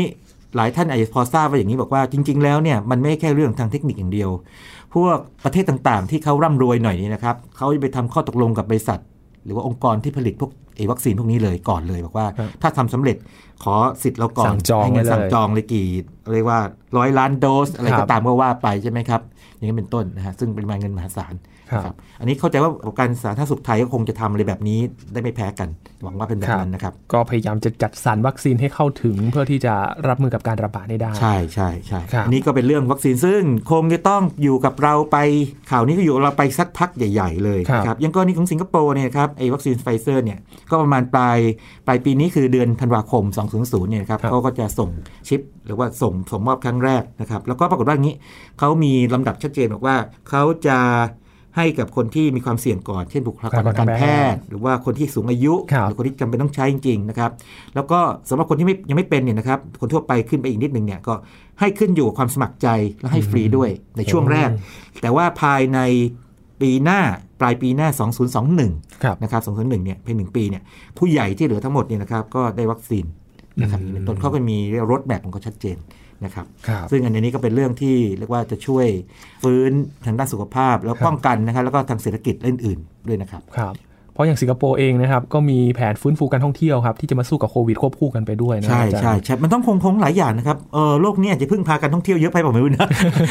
[0.56, 4.30] หลายท่านอาจจะพอทราบว่าอย่างนี้บอกว่าจริง ๆ แล้วเนี่ยมันไม่ใช่แค่เรื่องทางเทคนิคอย่างเดียว
[4.94, 9.00] พวกประเทศต่างๆ ที่เขาร่ำรวยหน่อยนี่นะครับเขาจะไปทำข้อตกลงกับบริษัท
[9.44, 13.16] หรือว่าองค์กรที่ผลิตพวกไอ้วัคซีนพวกนี้เลยก่อนเลยบอกว่าครับถ้าทำสำเร็จ
[13.64, 15.87] ขอสิทธิ์เราก่อนสั่งจองให้เงินไว้เลยสั่งจองเลยกี่
[16.35, 16.61] เรียกว่า
[16.97, 19.20] ร้อยล้านโดสอะไรครัก็บตามก็ว่าไปใช่ไหมครับ
[19.60, 21.34] อย่างนี้เป็นต้นนะฮะซึ่งปริมาณเงินมหาศาล
[21.72, 24.78] ครับนะครับอันนี้เข้าใจว่าองค์การสาธารณสุขไทยก็คงจะทำอะไรแบบนี้
[25.12, 25.68] ได้ไม่แพ้กัน
[26.02, 29.74] หวังว่าเป็นแบบนั้นนะครับ ก็พยายามจะจัดสรรวัคซีนให้เข้าถึงเพื่อที่จะ
[30.08, 35.16] รับมือกับการระบาดได้ได้ใช่ใช่ใช่ครับอันนี้ก็เป็นเรื่องวัคซีนซึ่งคงจะต้องอยู่กับเราไป
[35.70, 40.38] ข่าวนี้ก็อยู่กับเราไปสักพักใหญ่ ๆ เลยครับนะครับอยังกรณีของสิงคโปร์เนี่ยครับไอ้วัคซีนไฟเซอร์เนี่ย
[40.70, 41.38] ก็ประมาณปลาย
[41.86, 43.24] ปลายปีนี้คือเดือนธันวาคม
[43.56, 44.90] 2020เนี่ยนะครับครับเขาก็จะส่ง
[45.28, 48.16] ship หรือว่าส่งส่งมอบครั้งแรกนะครับแล้วก็ปรากฏว่าอย่างนี้
[48.58, 49.96] เขามีลำดับชัดเจนบอกว่า
[50.28, 50.78] เขาจะ
[51.57, 54.02] ให้กับคนที่มีความเสี่ยงก่อน เช่นบุคลากรทางการแพ
[54.33, 57.30] ทย์ หรือว่าคนที่สูงอายุครับหรือคนที่จำเป็นต้องใช้จริงๆนะครับ
[57.75, 61.14] แล้วก็สำหรับคนที่ไม่ยังไม่เป็นเนี่ยนะครับ คนทั่วไปขึ้นไปอีกนิดนึงเนี่ยก็
[61.61, 62.69] ให้ขึ้นอยู่กับความสมัครใจ
[63.00, 64.49] และให้ฟรีด้วยในช่วงแรก
[65.00, 65.78] แต่ว่าภายใน
[66.61, 67.00] ปีหน้า
[67.40, 67.88] ปลายปีหน้า
[68.66, 70.62] 2021ครับนะครับ 2021 เนี่ยเพียงหนึ่งปีเนี่ย
[70.99, 73.04] ผู้ใหญ่ที่เหลือทั้งหมดเนี่ยนะครับก็ได้วัคซีน
[73.62, 74.59] นะครับอืมเป็นต้นเขาก็มี
[74.90, 75.76] รถแบบของเขาชัดเจน
[76.24, 78.86] นะครับครับซึ่งอันนี้ก็เป็นเรื่องที่เรียกว่าจะช่วย
[79.42, 79.72] ฟื้น
[80.06, 83.74] ทางด้านสุขภาพ แล้วป้องกันนะครับแล้วก็ทางเศรษฐกิจและอื่นๆด้วยนะครับครับ
[84.20, 92.88] พราะอย่างสิงคโปร์เองนะครับก็มีแผนฟื้นฟูการท่องเที่ยวครับที่จะมาสู้กับโควิดควบคู่กันไปด้วยนะใช่อาจารย์ใช่ใช่มันต้องคงคงหลายอย่างนะครับเออโลกเนี้จะพึ่งพาการท่องเที่ยวเยอะไปผมไม่รู้นะ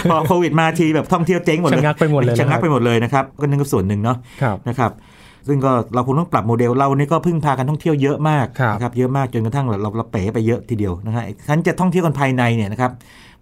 [0.10, 4.91] พอโควิดมาทีแบบท่องเที่ยวเจ๊งหมดเลยชะงักไปหมดเลยชะงักนะครับไปหมดเลยนะครับก็นั่นก็ส่วนหนึ่งเนาะครับนะครับ
[5.48, 12.93] ซึ่งก็เราคงต้องปรับโมเดลเรานี่ก็พึ่งพาการท่องเที่ยวเยอะมากครับนะครับเยอะมากจนกระทั่งเราเราเราเป๋ไปเยอะทีเดียวนะฮะฉันจะท่องเที่ยวกันภายในเนี่ยนะครับ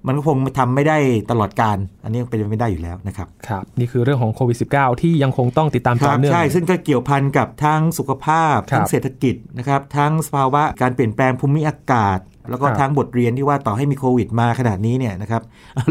[0.08, 0.98] มันก็คงทำไม่ได้
[1.32, 15.42] ตลอดการ อันนี้เป็นไปไม่ได้อยู่แล้วนะครับ ครับ นี่คือเรื่องของโควิด -19 ที่ยังคงต้องติดตามคต่อรับเนื่อง ใช่ ซึ่งก็เกี่ยวพันกับทั้งสุขภาพครับทั้งเศรษฐกิจนะครับ ทั้งสภาวะการเปลี่ยนแปลงภูมิอากาศ แล้วก็ครับทั้งบทเรียนที่ว่าต่อให้มีโควิดมาขนาดนี้เนี่ยนะครับ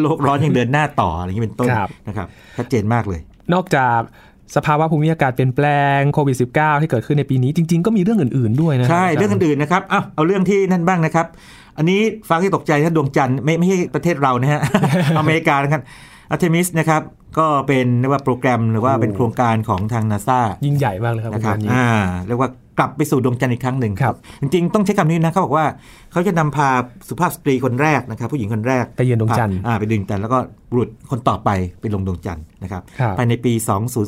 [0.00, 3.20] โลกร้อนยังเดินหน้าต่ออะไรอย่างนี้เป็นต้นครับนะครับ ชัดเจนมากเลย
[3.54, 4.00] นอกจาก
[4.56, 5.66] สภาวะภูมิอากาศเปลี่ยนแปล
[5.98, 11.26] งโควิด -19 ที่เกิดขึ้นในปีนี้จริง ๆ ก็มีเรื่องอื่น ๆด้วยนะ ใช่าจาย์เรื่องอื่นๆนะครับเอาเอาเรื่องที่นั่นบ้างนะครับ
[11.78, 12.00] อันนี้
[12.30, 14.60] ฟังที่ตกใจนะดวงจันทร์ไม่ไม่ใช่ประเทศเรานะฮะ
[15.18, 15.82] อเมริกานะครับ
[16.30, 17.02] อาร์เทมิสนะครับ
[17.38, 21.88] ก็เป็นเรียกว่าโปรแกรมหรือว่าเป็นโครงการของทางนาซายิ่งใหญ่มากเลยครับนะครับงานนี้อ่า
[22.26, 25.64] เรียกว่ากลับไปสู่ดวงจันทร์อีกครั้งหนึ่งครับ จริง ๆ ต้องใช้คำนี้นะเขาบอกว่า
[26.16, 26.70] เขาจะนำพา
[27.08, 30.38] สุภาพสตรีคนแรกนะครับ ผู้หญิงคนแรกไปเยือนดวงจันทร์อ่าไปดวงจันทร์แล้วก็
[30.70, 33.52] บุรุษคนต่อไปไปลงดวงจันทร์นะครับครับภายในปี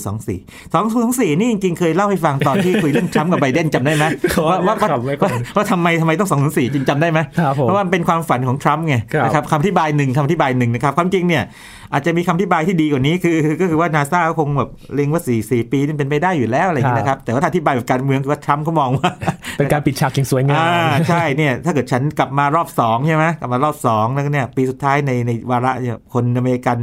[0.08, 4.04] 2024 2024 นี่จริงๆ เคยเล่าให้ฟังตอนที่คุยเรื่องทรัมป์กับไบเดนจำได้ไหม
[4.48, 11.44] ว่าว่าว่าขำไว้ก่อนว่าทำไมทำไมต้อง 2024 จริงจำได้ไหมครับผมเพราะว่ามันเป็นความฝันของทรัมป์ไงครับนะครับคำอธิบายหนึ่งคำอธิบายหนึ่งนะครับความจริงเนี่ย
[11.92, 19.10] อาจจะมีคำอธิบายที่ดีกว่านี้คือ ก็คือว่านาซาก็คงแบบเล็งว่า 4 4 ปีนี่เป็นไปได้อยู่แล้วอะไรอย่างนี้นะครับแต่ว่าถ้าอธิบายแบบการเมืองคือว่าทรัมป์เขามองว่า
[19.58, 26.78] เป็นการปิดฉากอย่างสวยงามอ่าใช่เนี่ยถ้าเกิดฉันกลับมารอบสองใช่ไหมกลับมารอบสองแล้วก็เนี่ยปีสุดท้ายในในวาระเนี่ยคนอเมริกัน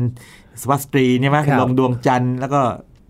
[0.61, 2.61] สวัสตรีใช่ไหมครับลงดวงจันทร์แล้วก็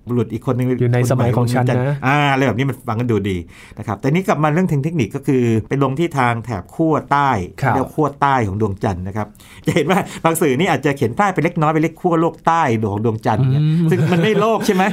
[0.10, 3.38] บุรุษอีกคนหนึงอยู่ในสมัยของฉันนะลดวงจัทร์อ่าอะไรแบบนี้มันฟังกันดูดี
[3.78, 7.30] นะครับแต่นี้กลับมาเรื่องเทคนิคก็คือไปลงที่ทางแถบขั้วใต้
[7.62, 9.28] ครับเรียกว่าขั้วใต้ของดวงจันทร์นะครับ
[9.66, 14.84] จะเห็นว่าบางสื่อนี่อาจจะเขียนใต้ไปเล็กน้อยไปเรียกขั้วโลกใต้ของดวงจันทร์เนี่ยซึ่งมันไม่โลกใช่ไหม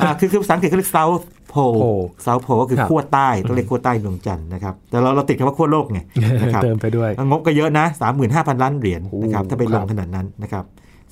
[0.00, 1.24] อ่าคือคือภาษาอังกฤษเขาเรียก south
[1.56, 6.00] pole Pole south pole ก็คือครับขั้วใต้ต้องเรียกขั้วใต้ดวงจันทร์นะครับ แต่เราเราติดคำว่าขั้วโลกไง
[6.42, 7.86] นะครับเติมไปด้วย งบก็เยอะนะ
[8.24, 10.64] 35,000 ล้านเหรียญนะครับโอ้ถ้าไปลงครับขนาดนั้นนะครับ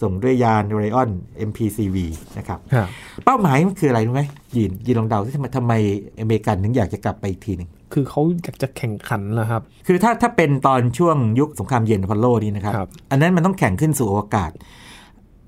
[0.02, 1.10] ส่งด้วยยาน r ร o n
[1.48, 1.96] MPCV
[2.38, 2.88] นะครับครับ
[3.24, 4.22] เป้าหมายมันคืออะไรรู้ไหม
[4.56, 5.72] ยินยินลองเดาที่ทำไมทำไม
[6.20, 14.50] อเมริกันถึงอยากจะกลับไปอีกทีหนึ่งคือเขาอยากจะแข่งขันเหรอครับ คือถ้าถ้าเป็นตอนช่วงยุคสงครามเย็นอพอลโลนี่นะครับครับอันนั้นมันต้องแข่งขึ้นสู่อวกาศ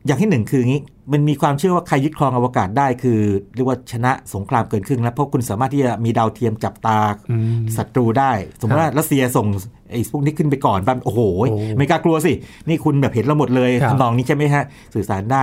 [0.06, 0.82] อย่างที่หนึ่งคืออย่างนี้
[1.12, 3.18] มันมีความเชื่อว่าใครยึดครองอวกาศได้คือ
[3.54, 6.98] เรียกว่าชนะสงครามเกินครึ่งแล้วเพราะคุณสามารถที่จะมีดาวเทียมจับตา
[7.30, 9.46] อืมศัตรูได้ สมมติว่ารัสเซียส่ง
[9.90, 12.32] ไอ้พวกนี้ขึ้นไปก่อนแบบโอ้โหโอ้อเมริกากลัวสิ
[12.68, 14.64] นี่คุณแบบเห็นเราหมดเลยครับทำนองนี้ใช่ไหมฮะ
[14.94, 15.42] สื่อสารได้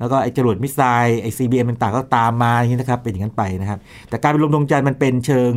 [0.00, 5.52] แล้วก็ไอ้จรวดมิสไซล์ไอ้ CBM ต่างๆก็ตามมาอย่างนี้นะครับเป็นอย่างนั้นไปนะครับ แต่การไปลงดวงจันทร์มันเป็นเชิง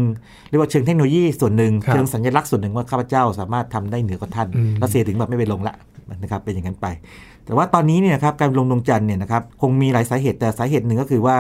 [0.50, 5.76] เรียกว่าเชิงเทคโนโลยีส่วนหนึ่งครับเชิงสัญลักษณ์ส่วนหนึ่งว่าข้าพเจ้าสามารถทำได้เหนือกว่าท่านอืมรัสเซียถึงแบบไม่ไปลงละ
[6.22, 6.88] นะครับเป็นอย่างนั้นไป
[7.46, 11.38] แต่ว่าตอนนี้เนี่ยนะครับการลงดวงจันทร์เนี่ยนะครับคงมีหลายสาเหตุแต่สาเหตุหนึ่งก็คือว่า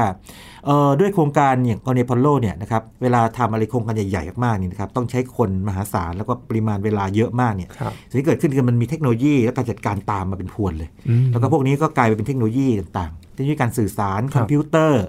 [0.66, 15.04] เอ่อด้วยโครงการอย่างกรณีอพอลโลเนี่ยนะครับเวลาทำอะไรโครงการใหญ่ๆมากๆนี่นะครับต้องใช้คนมหาศาลแล้วก็ปริมาณเวลาเยอะมากเนี่ยครับสิ่งที่เกิดขึ้นคือมันมีเทคโนโลยีและการจัดการตามมาเป็นพรวนเลยอืมแล้วก็พวกนี้ก็กลายไปเป็นเทคโนโลยีต่างๆเทคโนโลยีการสื่อสารครับคอมพิวเตอร์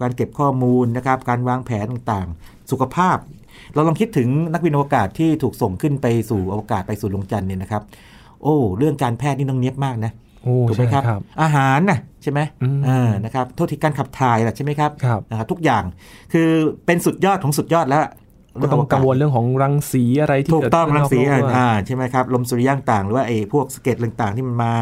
[0.00, 3.16] การเก็บข้อมูลนะครับการวางแผนต่างๆ สุขภาพ
[3.74, 7.82] เราลองคิดถึงนักบินอวกาศที่ถูกส่งขึ้นไปสู่อวกาศไปสู่ดวงจันทร์เนี่ยนะครับ
[8.42, 10.25] โอ้เรื่องการแพทย์นี่ต้องเนียบมากนะโอ้
[10.68, 15.84] ถูกไหมใช่ครับครับ อาหารนะใช่ไหมอืมอ่านะครับโทษทีการขับถ่ายล่ะใช่ไหมครับครับนะครับทุกอย่าง
[16.32, 16.48] คือ
[16.86, 18.02] เป็นสุดยอดของสุดยอดแล้ว
[18.62, 24.72] ก็ต้องกังวลเรื่องของรังสีอะไรที่ถูกเกิดต้องขึ้นรังสีนอกโลกด้วยอ่าใช่ไหมครับลมสุริยะต่างๆหรือว่าไอ้พวกสะเก็ดต่างๆ ที่มันมา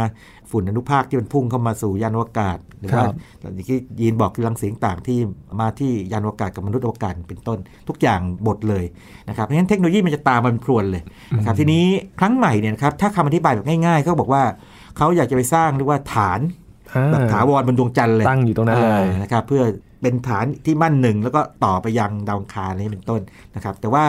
[0.51, 5.19] ฝุ่นอนุภาคที่มันพุ่งเข้ามาสู่ยานอวกาศหรือว่าครับอย่างที่ยีนบอกคือรังสีต่างๆที่
[5.61, 8.85] มาที่ยานอวกาศกับมนุษย์อวกาศเป็นต้น ทุกอย่างบดเลย
[9.29, 11.03] นะครับเพราะฉะนั้นเทคโนโลยีมันจะตามมันพรวนเลย
[11.39, 11.85] นะครับทีนี้
[12.21, 14.43] ครั้งใหม่เนี่ยนะครับถ้าคำอธิบายแบบง่ายๆเขาบอกว่า
[14.97, 16.41] เขาอยากจะไปสร้างเรียกว่าฐาน
[16.95, 19.63] อ่าแบบถาวรบนดวงจันทร์เลยตั้งอยู่ตรงนั้นเลยอ่านะครับเพื่อ
[20.03, 23.21] เป็นฐานที่มั่นหนึ่งแล้วก็ต่อไปยังดาวอังคารนี้เป็นต้น
[23.55, 24.05] นะครับแต่ว่า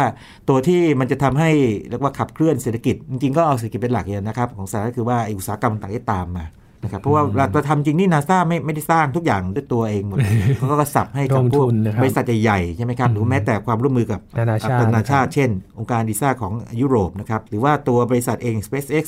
[0.49, 1.51] ตัวที่มันจะทำให้
[1.89, 6.45] เรียกว่าขับเคลื่อนเศรษฐกิจ จริงๆก็เอาเศรษฐกิจเป็นหลักอย่างนะครับของสหรัฐก็คือว่าไอ้อุตสาหกรรมต่างๆที่ตามมา
[6.83, 10.17] นะครับเพราะว่าเราทำจริงนี่นาซาไม่ไม่ได้สร้างทุกอย่างด้วยตัวเองหมด
[10.57, 19.05] เขาก็สับให้กับร่วมพวทุกนนะครับบริษัทใหญ่ๆใช่ไหมครับหรือแม้แต่ความร่วมมือกับนานาชาตินานาชาติ เช่น องค์การดีซ่าของยุโรปนะครับหรือว่าตัวบริษัทเอง SpaceX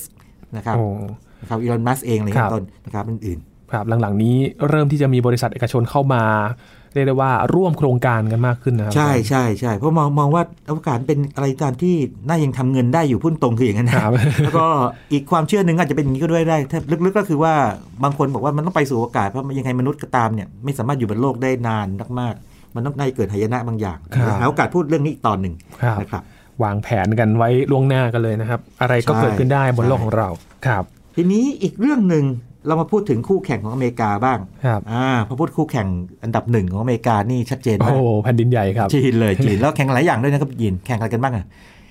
[0.56, 0.86] นะครับโอ้
[1.42, 4.36] นะครับอีลอนมัสเองอะไรอย่างครัเงี้บยต้นนะครับอื่นๆครับหลังๆนี้
[4.70, 6.24] เริ่มที่จะมีบริษัทเอกชนเข้ามา
[6.94, 11.96] เรียกได้ว่าร่วมโครงการกันมากขึ้นนะครับ ใช่ใช่ใช่เพราะมองมองว่าอวกาศเป็นอะไรตามที่
[12.28, 14.12] น่ายังทำเงินได้อยู่พุ่นตรงคืออย่างนั้นคนะรับ
[14.44, 14.68] แล้วก็
[15.14, 17.54] อีกความเชื่อหนึ่งอาจจะเป็นอย่างนี้ก็ด้วยได้ถ้าลึกๆก็คือว่า
[18.04, 21.88] บางคนบอกว่ามันต้องไปสู่อวกาศเพราะยังไงมนุษย์ก็ตามเนี่ยไม่สามารถอยู่บนโลกได้นาน
[22.20, 26.24] มากๆมันต้องได้เกิดหายนะบางอย่างครับหาโอกาสพูดเรื่องนี้อีกตอนหนึ่งครับนะครับ
[26.63, 30.30] วางแผนกันไว้ล่วงหน้ากันเลยนะครับ อะไรก็ใช่เกิดขึ้นได้บนโลกใช่ของเรา
[30.67, 30.84] ครับ
[31.15, 32.26] ทีนี้อีกเรื่องหนึ่ง
[32.67, 35.88] เรามาพูดถึงคู่แข่งของอเมริกาบ้างครับอ่าพอพูดคู่แข่ง
[36.24, 41.46] อันดับหนึ่งของอเมริกานี่ชัดเจนโอ้มากโหแผ่นดินใหญ่ครับจีนเลยจีนแล้วแข่งหลายอย่างด้วยนะครับยินแข่งอะไรกันบ้างอะ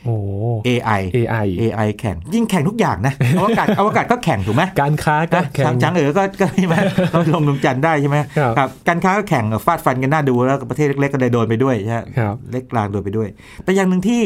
[0.07, 0.29] โอ้โห
[0.69, 6.75] AI AI AI แข่งยิ่งแข่งทุกอย่างนะอวกาศอวกาศก็แข่งถูกไหมการค้าก็นะแข่ช้างงช้างเอ๋อก็ก็ใช่ไหม
[7.13, 8.17] เราลงดวงจันทร์ได้ใช่ไหม
[8.59, 13.29] ครับการค้าก็แข่งฟาดฟันกันหน้าดูแล้วประเทศเล็กๆก็เลยโดนไปด้วยใช่ไหมครับเล็กกลางโดนไปด้วย
[13.65, 14.23] แต่อย่างหนึ่งที่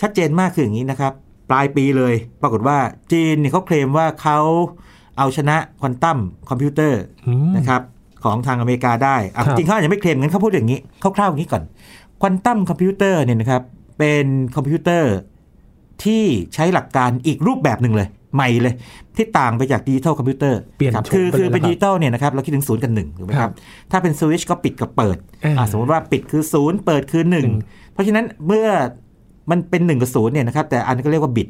[0.00, 1.12] ชัดเจนมากคืออย่างนี้นะครับ
[1.50, 2.78] ปลายปีเลย ปรากฏว่า
[3.12, 4.38] จีนเนี่ยเขาเคลมว่าเขา
[5.18, 7.82] เอาชนะควอนตัมคอมพิวเตอร์อืมนะครับ
[8.24, 11.62] ของทางอเมริกาได้อะครับจริงเขาอาจจะไม่เคลมงั้นเขาพูดอย่างนี้คร่าวๆอย่างนี้ก่อน
[12.20, 13.62] ควอนตัมคอมพิวเตอร์เนี่ยนะครับ
[14.02, 15.14] เป็นคอมพิวเตอร์
[16.04, 18.74] ที่ใช้หลักการอีกรูปแบบหนึ่งเลย ใหม่เลย
[19.16, 23.54] ที่ต่างไปจากดิจิตอลคอมพิวเตอร์เปลี่ยนครับโฉมคือไปคือเลยเป็นนะครับดิจิตอลเนี่ยนะครับเราคิดถึงศูนย์กับหนึ่งถูกไหมคครัรับบ
[23.90, 28.66] ถ้าเป็นสวิตช์ก็ปิดกับเปิดเอออะสมมติว่าปิดคือศูนย์เปิดคือหนึ่งอืมเพราะฉะนั้นเมื่อ
[29.50, 31.48] มันเป็น1กับ0เนี่ยนะครับแต่อันนั้นก็เรียกว่าบิต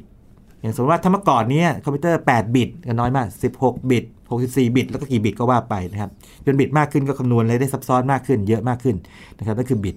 [0.61, 3.27] อย่างสมมติว่าถ้าเมื่อก่อนเนี้ยคอมพิวเตอร์ 8 บิตก็น้อยมาก
[3.59, 4.05] 16 บิต
[4.41, 6.11] 64 บิต แล้วก็กี่บิตก็ว่าไปนะครับ
[6.45, 8.97] จนบิตมากขึ้นก็คำนวณอะไรได้ซับซ้อนมากขึ้น เยอะมากขึ้น
[9.39, 9.97] นะครับนั่นคือบิต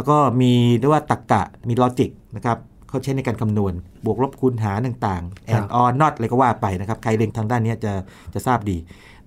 [0.00, 2.58] แล้วก็มีเรียกว่าตรรกะมี logic นะครับ
[2.88, 3.72] เขาใช้ในการคำนวณ
[4.04, 7.92] บวกลบคูณหารต่างๆครับ and or not อะไรก็ว่าไปนะครับ ใครเรียนทางด้านเนี้ยจะ
[8.34, 8.76] จะทราบดี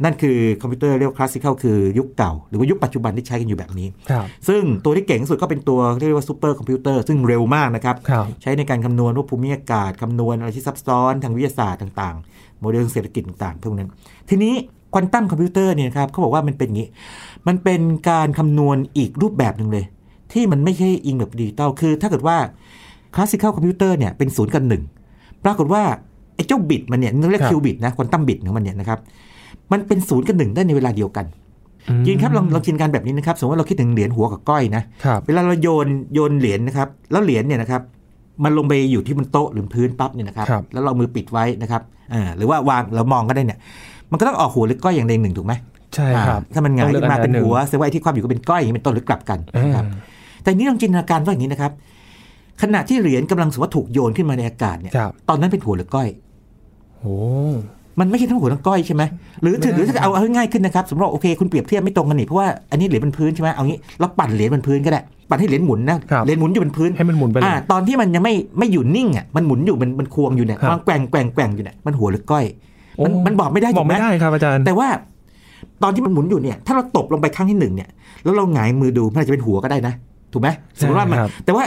[0.04, 13.90] นั่นคือคอมพิวเตอร์เรียกว่าคลาสสิคคือยุคเก่า หรือว่ายุคปัจจุบันที่ใช้กันอยู่แบบนี้ครับซึ่งตัวที่เก่งที่สุดก็เป็นตัวเรียกว่าซูเปอร์คอมพิวเตอร์ซึ่งเร็วมากนะครับครับใช้ในการคำนวณว่าภูมิอากาศคำนวณอะไรที่ซับซ้อนทางวิทยาศาสตร์ต่างๆ โมเดลเศรษฐกิจต่างๆพวกนั้น
[14.30, 14.54] ทีนี้
[14.94, 16.88] ควอนตัมคอมพิวเตอร์เนี่ยนะครับเขาบอกว่ามันเป็นอย่างนี้
[17.48, 19.86] มันเป็นการคำนวณอีกรูปแบบหนึ่งเลย
[20.34, 22.38] ที่มันไม่ใช่อิงแบบดิจิตอลคือ ถ้าเกิดว่า
[23.16, 24.84] classical computer เนี่ยเป็นศูนย์กับหนึ่ง
[25.46, 25.84] ปรากฏว่า
[26.36, 29.00] ไอ้เจ้าบิตมันเนี่ยเราเรียกครับ qubit นะ quantum bit ของมันเนี่ยนะครับ
[29.72, 31.26] มันเป็นศูนย์กับหนึ่งได้ในเวลาเดียวกัน
[31.90, 37.82] อืมยินครับลองลองจินตนาการแบบนี้นะครับ สมมติว่าเราคิดถึงเหรียญหัวกับก้อยนะครับเวลาเราโยนโยนเหรียญนะครับ แล้วเหรียญเนี่ยนะครับ
[38.44, 41.82] มันลงไปอยู่ที่บนโต๊ะหรือพื้นปั๊บเนี่ยนะครับครับแล้วเราเอามือปิดไว้นะครับ
[42.14, 43.60] อ่าหรือว่าวางเรามองก็ได้เนี่ย
[44.12, 45.54] มันก็ต้องออกหัวหรือก้อยอย่างใดหนึ่งถูกไหม
[45.96, 49.86] ใช่ครับอ่าถ้ามันหงายต้องเลือกขึ้นมาอันเป็นหนึ่งหัวแสดงว่าไอ้ที่คว่ำอยู่ก็เป็นก้อยอย่างนี้เป็นต้นหรือกลับกันอ่านะครับ
[50.44, 51.72] แต่นี่ลองจินตนาการว่าอย่างนี้นะครับ
[52.62, 56.08] ขณะที่เหรียญกำลังสมมติว่าถูกโยนขึ้นมาในอากาศเนี่ยครับตอนนั้นเป็นหัวหรือก้อย
[57.00, 57.16] โอ้
[58.00, 59.04] มันไม่ใช่ทั้งหัวทั้งก้อยใช่ไหม
[59.42, 72.46] หรือถือหรือถ้าเอาเอาให้ง่ายขึ้นนะครับสมมติว่าโอเคคุณเปรียบเทียบไม่ตรงกันนี่เพราะว่าอันนี้เหรียญบนพื้นใช่ไหมเอางี้เราปั่นเหรียญบนพื้นก็ได้ปั่นให้เหรียญหมุนนะครับเหรียญหมุนอยู่บนพื้นให้มันหมุนไปเลยอ่าตอนที่มันยังไม่ไม่อยู่นิ่งอะมันหมุนอยู่มันมันควงอยู่เนี่ยครับมันแกว่งแกว่งแกว่งอยู่เนี่ยมันหัวหรือก้อย
[73.04, 74.88] มันโอ้มันบอกไม่ได้บอกไม่ถูกหได้ครับอาจารย์แต่ว่า
[75.84, 77.90] ตอนที่มันหมุนอยู่เนี่ยถ้าเราตบลงไปครั้งที่หนึ่งเนี่ย
[78.24, 79.94] แล้วเราหงายมือดูมันอาจจะเป็นหัวก็ได้นะ
[80.34, 81.64] ถูกไหมสมมติว่ามันใช่ครับแต่ว่า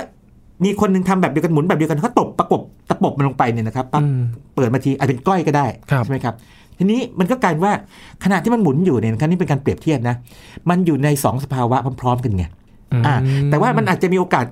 [0.65, 4.21] มีคนหนึงทำแบบเดียวกันหมุนแบบเดียวกันเขาตบประกบตะปบมันลงไปเนี่ยนะครับปั๊บอืม
[4.55, 6.35] เปิดมาทีอาจเป็นก้อยก็ได้ครับใช่ไหมครับ
[6.79, 7.75] ทีนี้มันก็กลายเป็นว่า
[8.25, 10.17] ขณะที่มันหมุนอยู่เนี่ยนะครับนี่เป็นการเปรียบเทียบนะ
[10.71, 12.45] มันอยู่ในสองสภาวะพร้อม ๆ กันไง
[13.07, 13.15] อ่า
[13.51, 14.47] แต่ว่ามันอาจจะมีโอกาส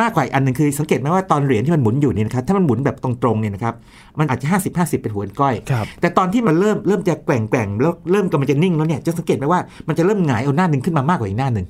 [0.00, 3.74] มากกว่าอีกอันหนึ่งคือสังเกตไหมว่าตอนเหรียญที่มันหมุนอยู่เนี่ยนะครับถ้ามันหมุนแบบตรงๆเนี่ยนะครับ
[4.18, 11.66] มันอาจจะ 50 50 เป็นหัวเป็นก้อยครับแต่ตอนที่มันเริ่มเริ่มจะแกว่งแกว่งแล้วเริ่มกำลังจะนิ่งแล้วเนี่ยจะสังเกตไหมว่ามันจะเริ่มหงายเอาหน้าหนึ่งขึ้นมามากกว่าอีกหน้าหนึ่ง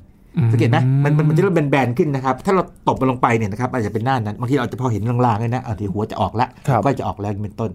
[0.53, 7.71] สังเกตไหมมันมันมันจะเริ่มแบนๆขึ้นนะครับ ถ้าเราตบมันลงไปเนี่ยนะครับอาจจะเป็นหน้านั้นบางทีเราอาจจะพอเห็นลางๆเลยนะเอาทีหัวจะออกละครับก็จะออกแล้วเป็นต้น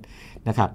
[0.48, 0.70] นะครับ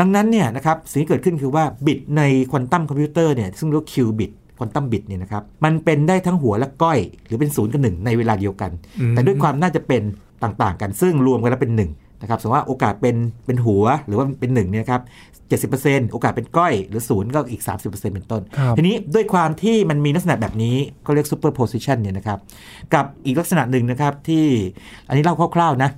[0.00, 8.70] ดังนั้นเนี่ยนะครับสิ่งที่เกิดขึ้นคือว่าบิตในควอนตัมคอมพิวเตอร์เนี่ยซึ่งเรียกว่า qubit quantum bit เนี่ยนะครับมันเป็นได้ทั้งหัวและก้อย หรือเป็นศูนย์กับหนึ่งในเวลาเดียวกัน
[9.00, 10.02] อืมแต่ด้วยความน่าจะเป็น
[10.42, 11.90] ต่างๆ กันซึ่งรวมกันแล้วเป็นหนึ่ง
[12.24, 15.02] นะครับสมมติว่าโอกาสเป็นเป็นหัวหรือว่าเป็นหนึ่งเนี่ยนะครับ
[15.70, 22.38] 70%โอกาสเป็นก้อยหรือศูนย์ก็อีก30%เป็นต้นครับทีนี้ด้วยความที่มันมีลักษณะแบบนี้ก็เรียก superposition เนี่ยนะครับ
[22.94, 24.44] กับอีกลักษณะหนึ่งนะครับที่
[25.08, 25.90] อันนี้เล่าคร่าวๆนะ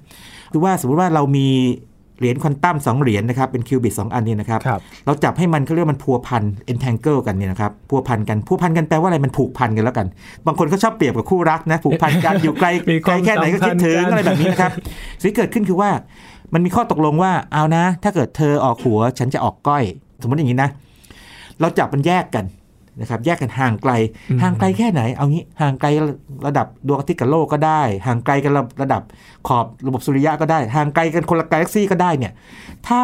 [0.53, 1.49] คือว่าสมมติว่าเรามี
[2.18, 10.07] เหรียญควอนตัมสองเหรียญนะครับเป็นคิวบิตสองอันเนี่ยนะครับครับเราจับให้มันเขาเรียกว่ามันพัวพัน entangle กันเนี่ยนะครับพัวพันกันพัวพันกันแปลว่าอะไรมันผูกพันกันแล้วกัน
[10.46, 14.72] บางคนเขาชอบเปรียบกับคู่รักนะผูกพันกันอยู่ไกลมีคไกลวามแค่ไหนก็คิดถึงสัมพันธ์กันอะไรแบบนี้นะครับ
[15.20, 15.90] สิ่งที่เกิดขึ้นคือว่า
[16.55, 19.85] มันมีข้อตกลงว่าเอานะ ถ้าเกิดเธอออกหัวฉันจะออกก้อย
[20.22, 20.70] สมมติอย่างนี้นะ
[21.61, 22.44] เราจับมันแยกกัน
[23.01, 23.93] นะครับแยกกันห่างไกล
[24.31, 25.89] อืมห่างไกลแค่ไหน เอางี้ห่างไกล
[26.47, 29.03] ระดับดวงอาทิตย์กับโลกก็ได้ ห่างไกลกันระดับ
[29.49, 32.33] ขอบระบบสุริยะก็ได้ ห่างไกลกันคนละกาแล็กซี่ก็ได้เนี่ย
[32.89, 33.03] ถ้า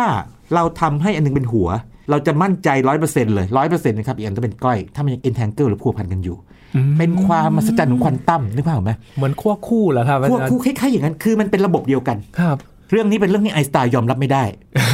[0.55, 1.69] เราทำให้อันหนึงเป็นหัว
[2.11, 6.37] เราจะมั่นใจร้อยเปอร์เซ็นต์เลยร้อยเปอร์เซ็นต์นะครับอีกอันต้องเป็นก้อย ถ้ามันยัง entangle หรือพัวพันกันอยู่
[6.77, 12.57] อืมเป็นความมหัศจรรย์ของควอนตัมนึกภาพออกไหมเหมือนขั้วคู่เหรอครับอาจารย์คู่คล้ายๆอย่างนั้นคือมันเป็นระบบเดียวกันครับ
[12.91, 14.45] เรื่องนี้เป็นเรื่องที่ไอน์สไตน์ยอมรับไม่ได้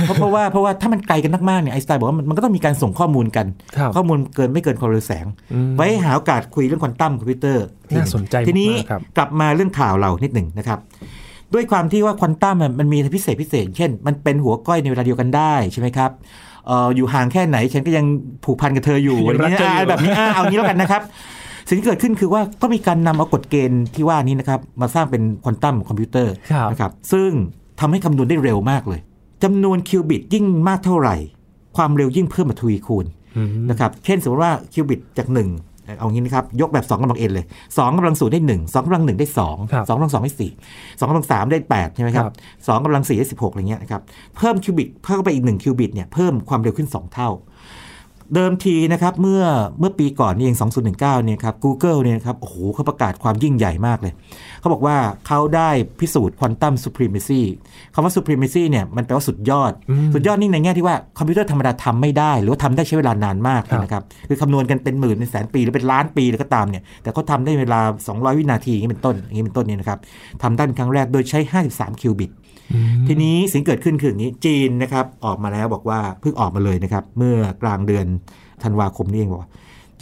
[0.06, 3.46] เพราะเพราะว่าเพราะว่าถ้ามันไกลกันมากๆเนี่ยไอน์สไตน์บอกว่ามันมันก็ต้องมีการส่งข้อมูลกัน
[3.76, 10.78] ครับข้อมูลเกินไม่เกินความเร็วแสงอืมไว้หาโอกาสคุยเรื่องควอนตัมคอมพิวเตอร์ทีหลังน่าสนใจทีนี้มากครับกลับมาเรื่องข่าวเรานิดหนึ่งนะครับ
[11.54, 16.10] ด้วยความที่ว่าควอนตัมอะมันมีพิเศษพิเศษ เช่น มันเป็นหัวก้อยในเวลาเดียวกันได้ใช่ไหมครับ
[16.66, 18.04] เอ่ออยู่ห่างแค่ไหนฉันก็ยัง
[18.44, 21.02] ผูกพันกับเธออยู่ยังอะไรรักเงี้ยเธออยู่อ่าแบบนี้อ่าเอางี้แล้วกันนะครับ
[21.68, 27.30] สิ่งที่เกิดขึ้นคือว่าก็มีการนำเอากฎเกณฑ์ที่ว่านี้นะครับมาสร้างเป็นควอนตัมคอมพิวเตอร์ครับนะครับซึ่ง
[27.80, 29.00] ทำให้คำนวณได้เร็วมากเลย
[29.44, 31.16] จำนวน qubit ยิ่งมากเท่าไหร่
[31.76, 40.32] ความเร็วยิ่งเพิ่มมาทวีคูณอืมนะครับเช่นสมมติว่า qubit จาก 1เอางี้นะครับ ยกแบบ 2กำลัง n เลย 2กำลังศูนย์ได้ 1 2กำลัง 1 ได้2ครับ2กำลัง 2 ได้
[40.38, 42.34] 4 2กำลัง 3 ได้ 8 ใช่ไหมครับครับ
[42.80, 44.02] 2กำลัง 4 ได้ 16 อะไรเงี้ยนะครับ
[44.36, 47.30] เพิ่ม qubit เพิ่มเข้าไปอีก 1 qubit เนี่ย เพิ่มความเร็วขึ้น 2 เท่า
[48.34, 49.42] เดิมทีนะครับเมื่อ
[49.80, 50.56] เมื่อปีก่อนนี่เอง
[50.90, 54.12] 2019 เนี่ยครับ Google เนี่ยนะครับโอ้โหเขาประกาศความยิ่งใหญ่มากเลย
[54.60, 57.42] เขาบอกว่าเขาได้พิสูจน์ quantum supremacy
[57.94, 69.98] คำว่าซูเปรม c y เนี่ยมันแปลว่าสุดยอดอืมสุดยอดนี่ในแง่ที่ว่าคอมพิวเตอร์ธรรมดาทำไม่ได้ หรือว่าทำได้ใช้เวลานานมากครับนะครับ คือคำนวณกันเป็นหมื่นเป็นแสนปี หรือเป็นล้านปีหรือก็ตามเนี่ยแต่เขาทำได้เวลา 200 วินาทีอย่างนี้เป็นต้นอย่างนี้เป็นต้นเนี่ยนะครับ
[70.42, 72.47] ทำได้เป็นครั้งแรกโดยใช้ 53 คิวบิตอืม
[73.06, 78.06] ทีนี้สิ่งเกิดขึ้นคืออย่างนี้จีนนะครับออกมาแล้วบอกว่าเพิ่งออกมาเลยนะครับ เมื่อกลางเดือน
[78.62, 79.50] ธันวาคมนี่เองบอกว่า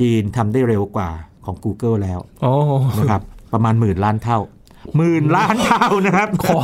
[0.00, 1.10] จีนทำได้เร็วกว่า
[1.44, 2.54] ของ Google แล้วอ๋อ
[2.98, 4.38] นะครับประมาณหมื่นล้านเท่า
[4.96, 6.58] หมื่นล้านเท่านะครับขอ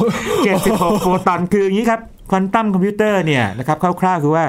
[0.48, 2.00] 76โฟตอนคืออย่างนี้ครับ
[2.32, 4.44] ควอนตัมคอมพิวเตอร์เนี่ยนะครับคร่าวๆ คือว่า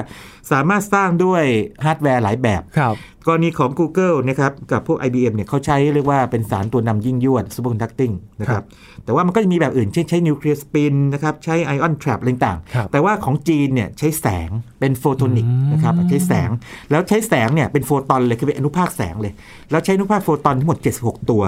[0.52, 1.42] สามารถสร้างด้วย
[1.84, 2.94] ฮาร์ดแวร์หลายแบบครับ
[3.26, 8.66] กรณีของ Google นะครับกับพวก IBM เนี่ยเขาใช้เรียกว่าเป็นสารตัวนำยิ่งยวด superconducting นะครับครัรับ
[9.04, 16.50] แต่ว่ามันก็จะมีแบบอื่น เช่นใช้ nuclear spin นะครับใช้ ion trap อะไรต่างๆครับแต่ว่าของจีนเนี่ยใช้แสงเป็น photonic อืมนะครับใช้แสง
[16.90, 19.32] แล้วใช้แสงเนี่ยเป็นโฟตอนเลยคือเป็นอนุภาคแสงเลย
[19.70, 21.42] แล้วใช้อนุภาคโฟตอนทั้งหมด 76 ตัว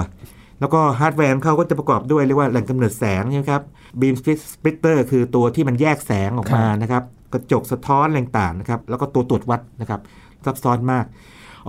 [0.59, 3.61] แล้วก็ฮาร์ดแวร์ของเขาก็จะประกอบด้วยเรียกว่าแหล่งกำเนิดแสงใช่ไหมครับ
[3.99, 4.15] beam
[4.53, 9.99] splitter คือตัวที่มันแยกแสงออกมานะครับกระจกสะท้อนอะไรต่างๆนะครับแล้วก็ตัวตรวจวัดนะครับ
[10.45, 11.05] ซับซ้อนมาก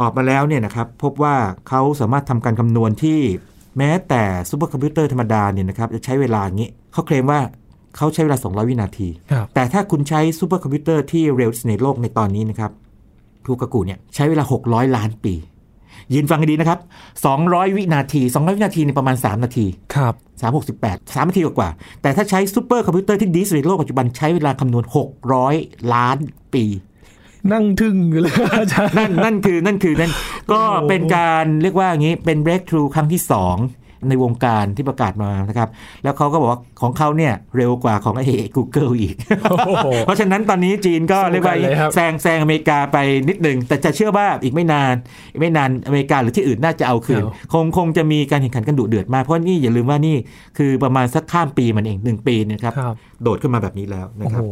[0.00, 1.36] ออกมาแล้วเนี่ยนะครับพบว่า
[1.68, 3.18] เขาสามารถทำการคำนวณที่
[3.78, 7.40] แม้แต่ซูเปอร์คอมพิวเตอร์ธรรมดาเนี่ยนะครับจะใช้เวลาอย่างนี้เขาเคลมว่า
[7.96, 12.70] เขาใช้เวลา 200 วินาทีครับแต่ถ้าคุณใช้ซูเปอร์คอมพิวเตอร์ที่เร็วที่สุดในโลกในตอนนี้นะครับ
[13.44, 15.34] ทูกากูเนี่ยใช้เวลา 600 ล้านปี
[16.14, 16.78] ยีนฟังให้ดีนะครับ
[17.28, 20.14] 200 วินาที 200 วินาทีในประมาณ 3 นาที ครับ
[20.80, 24.84] 368 3 นาทีกว่าๆแต่ถ้าใช้ซูเปอร์คอมพิวเตอร์ที่ดีที่สุดในโลกปัจจุบันใช้เวลาคำนวณ
[25.38, 26.18] 600 ล้าน
[26.54, 26.64] ปี
[27.52, 30.12] นั่งทึ่งอยู่เลยอาจารย์นั่นนั่นคือนั่นคือนั่น
[30.52, 33.20] ก็โอ้โหเป็นการเรียกว่าอย่างนี้เป็น breakthrough ครั้งที่
[33.56, 35.68] 2 ในวงการที่ประกาศมานะครับ
[36.02, 38.24] แล้วเขาก็บอกว่าของเขาเนี่ยเร็วกว่าของไอ้
[38.56, 39.14] Google อีก
[39.50, 44.94] โอ้โหเพราะฉะนั้นตอนนี้จีนก็สู้กันเรียกว่าเลยครับแซงแซงอเมริกาไปนิดหนึ่งแต่จะเชื่อว่าอีกไม่นาน
[45.32, 50.16] อีกไม่นานอเมริกาหรือที่อื่นน่าจะเอาคืน คงคงจะมีการแข่งขันกันดุเดือดมากเพราะนี่อย่าลืมว่านี่
[50.58, 54.46] คือประมาณสักข้ามปีมันเองหนึ่งปีเนะครับครับโดดขึ้นมาแบบนี้แล้วนะโอ้ครับโห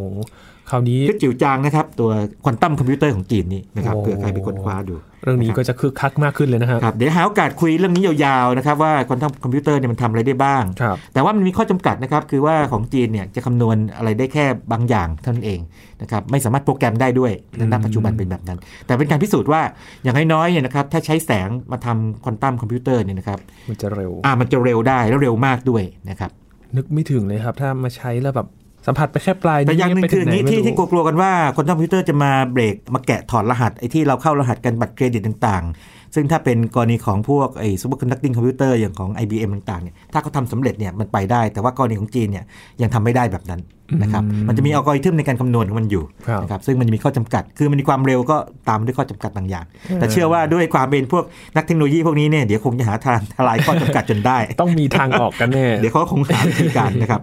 [0.71, 2.11] คราวนี้คือจิ่วจางนะครับ ตัว
[2.45, 15.61] ควอนตัมคอมพิวเตอร์ของจีนนี่นะครับโอ้เผื่อใครไปค้นคว้าดู เรื่องนี้ก็จะคึกคักมากขึ้นเลยนะครับครับเดี๋ยวหาโอกาสคุยเรื่องนี้ยาวๆนะครับว่าควอนตัมคอมพิวเตอร์เนี่ยมันทำอะไรได้บ้างครับแต่ว่ามันมีข้อจำกัดนะครับคือว่าของจีนเนี่ยจะคำนวณอะไรได้แค่บางอย่างเท่านั้นเอง
[16.03, 19.63] นะครับไม่สามารถโปรแกรมได้ด้วยในณปัจจุบันเป็นแบบนั้น แต่เป็นการพิสูจน์ว่า
[20.03, 26.31] อย่างน้อยๆเนี่ยนะครับถ้าใช้แสงมาทำควอนตัมคอมพิวเตอร์เนี่ยนะครับมันจะเร็วอ่ามันจะเร็วได้แล้วเร็วมากด้วยนะครับ
[26.77, 28.49] นึกไม่ถึงเลยครับ ถ้ามาใช้แล้วแบบ
[28.87, 42.45] สัมผัสไปแค่ปลายแต่อย่างหนึ่งไปคือถึอย่างนี้ไหที่ไม่รู้ที่กลัวๆกันว่าควอนตัมคอมพิวเตอร์จะมาเบรกมาแกะถอดรหัสไอ้ที่เราเข้ารหัสกันบัตรเครดิตต่างๆซึ่งถ้าเป็นกรณีของพวกไอ้ superconducting computer อย่างของ IBM ต่างๆเนี่ยถ้าเขาทำสำเร็จเนี่ยมันไปได้ แต่ว่ากรณีของจีนเนี่ย
[42.83, 43.63] ยังทำไม่ได้แบบนั้น
[44.03, 48.37] นะครับอืมมันจะมีอัลกอริทึมในการคำนวณของมันอยู่ครับนะครับซึ่งมันจะมีข้อจำกัด คือมันมีความเร็วก็
[48.69, 49.65] ตามด้วยข้อจำกัดบางอย่าง
[49.95, 51.25] แต่เชื่อว่าด้วยความเป็นพวก
[51.57, 57.21] นักเทคโนโลยีพวกนี้เนี่ยเดี๋ยวคงจะหาทางทลายข้อจำกัดจนได้ ต้องมีทางออกกันแน่เดี๋ยวเขาคงหาวิธีการนะครับ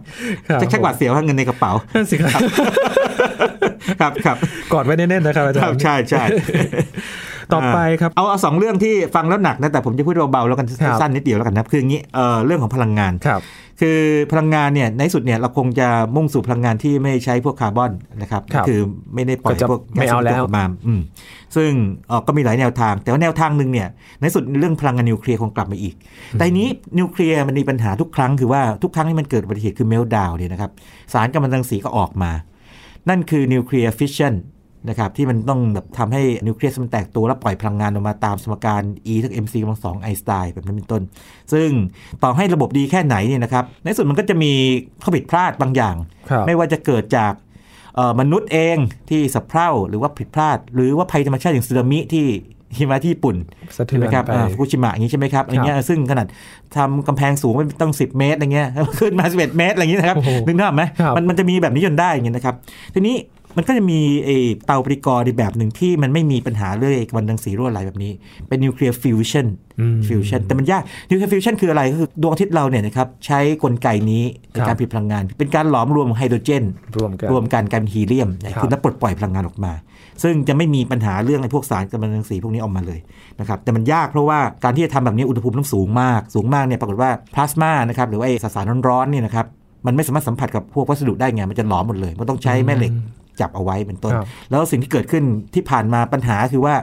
[0.50, 2.42] ครับจะชักหวาดเสียวว่าเงินในกระเป๋านั่นสิครับ
[4.00, 4.38] ครับครับ
[4.74, 6.24] กอดไว้แน่นๆนะครับอาจาครัรบย์ใช่ใช่
[7.54, 13.42] ต่อไปครับ เอาเอาสองเรื่องที่ฟังแล้วหนักนะแต่ผมจะพูดเบาๆแล้วกันครับสั้นๆนิดเดียวแล้วกันนะคืออย่างนี้เอ่อเรื่องของพลังงานครับ
[13.82, 14.00] คือ
[14.32, 18.80] พลังงานเนี่ยในที่สุดเนี่ยเราคงจะมุ่งสู่พลังงานที่ไม่ใช้พวกคาร์บอนนะครับครับคือ
[19.14, 21.02] ไม่ได้ปล่อยก็จะพวกไม่เอาแล้วก๊สออกมาอืม
[21.56, 21.72] ซึ่ง
[22.08, 23.88] เอ่อก็มีหลายแนวทาง แต่ว่าแนวทางหนึ่งเนี่ย
[24.20, 25.96] ในที่สุดเรื่องพลังงานนิวเคลียร์คงกลับมาอีก
[26.34, 26.68] แต่ทีนี้
[27.00, 30.72] นิวเคลียร์มันมีปัญหาทุกครั้งคือว่าทุกครั้งที่มันเกิดอุบัติเหตุคือ meltdown เนี่ยนะครับ
[31.14, 32.32] สารกัมมันตรังสีก็ออกมา
[33.10, 34.34] นั่นคือนิวเคลียร์ฟิชชัน
[34.90, 41.02] นะครับที่มันต้องแบบทำให้นิวเคลียสมันแตกตัวแล้วปล่อยพลังงานออกมาตามสมการ E เท่ากับ mc กำลังสองไอน์สไตน์แบบนั้นเป็นต้น
[41.54, 41.70] ซึ่ง
[42.24, 44.52] ต่อให้ระบบดีแค่ไหนเนี่ยนะครับในที่สุดมันก็จะมี
[45.04, 45.96] ข้อผิดพลาดบางอย่าง
[46.30, 47.34] ครับไม่ว่าจะเกิดจาก
[47.96, 48.78] เอ่อมนุษย์เอง
[49.10, 52.26] ที่สะเพร่าหรือว่าผิดพลาด หรือว่าภัยธรรมชาติอย่างสึนามิที่
[52.78, 53.36] หิมะที่ญี่ปุ่น
[53.78, 56.26] สะเทืใช่อไหมนครับไปอ่าฟุกุชิมะอย่างนี้ใช่ไหมครับอะไรเงี้ยซึ่งขนาด
[56.76, 58.68] ทำกำแพงสูงไม่ต้อง 10 เมตรอะไรเงี้ย
[59.00, 62.56] ขึ้นมา 11 เมตรอะไรอย่างนี้นะครับโอ้โหนึกภาพไหมครับมันมันจะมีแบบนี้จนได้อย่างเงี้ยนะครับ
[62.94, 63.16] ทีนี้
[63.58, 68.12] มันก็จะมีไอ้เตาปฏิกรณ์ในแบบหนึ่งที่มันไม่มีปัญหาเรื่องไอ้กัมมันตรังสีรั่วไหลแบบนี้
[68.48, 69.48] เป็นนิวเคลียร์ฟิวชั่น
[69.80, 76.64] อืมฟิวชั่นแต่มันยากนิวเคลียร์ฟิวชั่นคืออะไรก็คือดวงอาทิตย์เราเนี่ยนะครับใช้กลไกนี้ในครัการบผลิตพลังงาน เป็นการหลอมรวมไฮโดรเจน
[76.98, 79.74] รวมกันรวมกันกลายเป็นฮีเลียมเนี่ยครับคือแล้วปลดปล่อยพลังงานออกมา
[80.24, 83.00] ซึ่งจะไม่มีปัญหาเรื่องไอ้พวกสารกัมมันตรังสีพวกนี้ออกมาเลย
[83.40, 89.46] นะครับแต่มันยากเพราะว่าการที่จะทำแบบนี้อุณหภูมิต้องสูงมาก สูงมากเนี่ยปรากฏว่าพลาสมานะครับหรือว่าไอ้สสารร้อนๆเนี่ยนะครับ
[89.86, 92.92] มันไม่สามารถสัมผัสกับพวกวัสดุได้ไงมันจะหลอมหมดเลยมันต้องใช้แม่เหล็ก
[93.42, 96.76] จับเอาไว้เป็นต้นครับแล้วสิ่งที่เกิดขึ้นที่ผ่านมาปัญหาคือว่า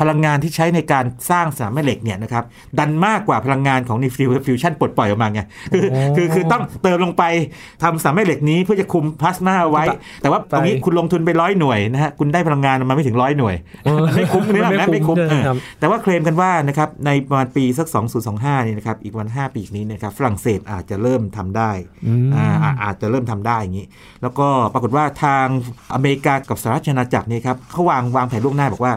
[0.00, 2.44] พลังงานที่ใช้ในการสร้างสนามแม่เหล็กเนี่ยนะครับ
[2.78, 5.40] ดันมากกว่าพลังงานของนิฟิวฟิวชั่นปลดปล่อยออกมาไง
[5.72, 7.24] คือโอ้คือคือต้องเติมลงไป
[7.82, 9.84] ทำสนามแม่เหล็กนี้เพื่อจะคุมพลาสมาเอาไว้
[10.22, 17.86] แต่ว่าตรงนี้คุณลงทุนไปร้อยหน่วยนะฮะคุณได้พลังงานมาไม่ถึงร้อยหน่วยเออไม่คุ้มเนอะมันไม่ไม่คุ้มคุ้มเออครับแต่ว่าเคลมกันว่านะครับในประมาณปีสัก
[18.28, 21.70] 2025นี่นะครับอีกวัน 5 ปีอีกนี้นะครับฝรั่งเศสอาจจะเริ่มทำได้
[22.06, 23.86] อืมอ่าอาอาจจะเริ่มทำได้อย่างนี้
[24.22, 25.46] แล้วก็ปรากฏว่าทาง
[25.94, 28.92] อเมริกากับสหราชอาณาจักรเนี่ยครับเขาวางวางแผนล่วงหน้าบอกว่า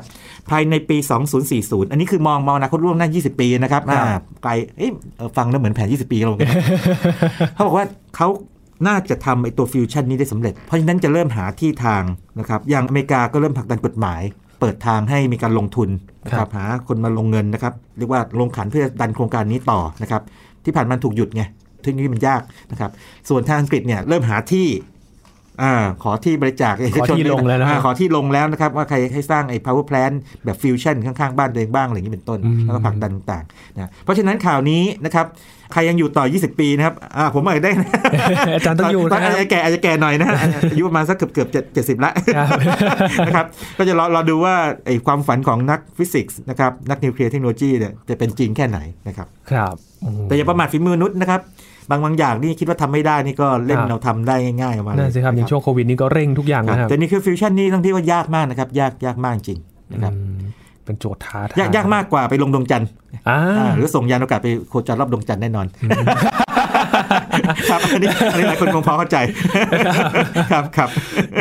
[0.50, 0.98] ภายในปี
[1.44, 6.58] 2040 อันนี้คือมองมองอนาคตล่วงหน้า 20 ปีนะครับครับอ่าไกลเอ๊ะเออฟังแล้วเหมือนแผน 20 ปีเราเหมือนกัน
[7.54, 8.28] เขาบอกว่าเขา
[8.88, 12.04] น่าจะทำไอ้ตัวฟิวชั่นนี้ได้สำเร็จ เพราะฉะนั้นจะเริ่มหาที่ทาง
[12.40, 14.22] นะครับ อย่างอเมริกาก็เริ่มผลักดันกฎหมาย
[14.60, 15.90] เปิดทางให้มีการลงทุน
[16.26, 20.22] นะคครัรับบหาคนมาลงเงินนะครับ เรียกว่าลงขันเพื่อดันโครงการนี้ต่อนะครับ
[20.66, 21.44] ที่ผ่านมาถูกหยุดไง
[21.84, 22.92] ทีนี้มันยากนะครับ
[23.30, 24.66] ส่วนทางอังกฤษเนี่ยเริ่มหาที่
[25.64, 30.16] อ่าขอที่บริจาคเอกชนขอที่ลงแล้วนะอ่าขอที่ลงแล้วนะครับ ว่าใครให้สร้างไอ้ power plant
[30.46, 35.28] แบบฟิวชั่นข้างๆ บ้านตัวเองบ้างอะไรอย่างนี้เป็นต้นอืมแล้วก็ผลักดันต่างๆนะเพราะฉะนั้นข่าวนี้นะครับ
[35.74, 37.90] ใครยังอยู่ต่อ 20 ปีนะครับอ่าผมอาจจะได้นะ
[38.56, 40.36] อาจารย์ต้องอยู่ตอนนะครับอาจจะแก่อาจจะแก่หน่อยนะฮะ
[40.72, 42.60] อายุประมาณสักเกือบเกือบเจ็ดสิบละครับ
[43.28, 43.46] นะครับ
[43.78, 51.42] ก็จะรอรอดูว่าไอ้ความฝันของนักฟิสิกส์นะครับนักนิวเคลียร์เทคโนโลยีเนี่ยจะเป็นจริงแค่ไหนนะครับครับโอ้โหแต่อย่าประมาทฝีมือมนุษย์นะครับ
[51.90, 59.60] บางบางอย่างนี่คิดว่าทำไม่ได้นี่ก็เล่นครับเราทำได้ง่ายๆออกมาเลยนั่นสิครับอย่างช่วงโควิดนี้ก็เร่งทุกอย่างครับนะครับแต่นี่คือฟิวชั่นนี่ต้องที่ว่ายากมากนะครับ ยากยากมากจริง
[59.94, 60.38] นะครับอืม
[60.86, 62.90] เป็นโจทย์ท้าทายยากยากมากกว่าไปลงดวงจันทร์
[63.30, 65.66] อ่าอ่าหรือส่งยานอวกาศไปโคจรรอบดวงจันทร์แน่นอน
[67.70, 69.18] ครับอันนี้อันนี้หลายคนคงพอเข้าใจ
[70.52, 70.90] ครับครับ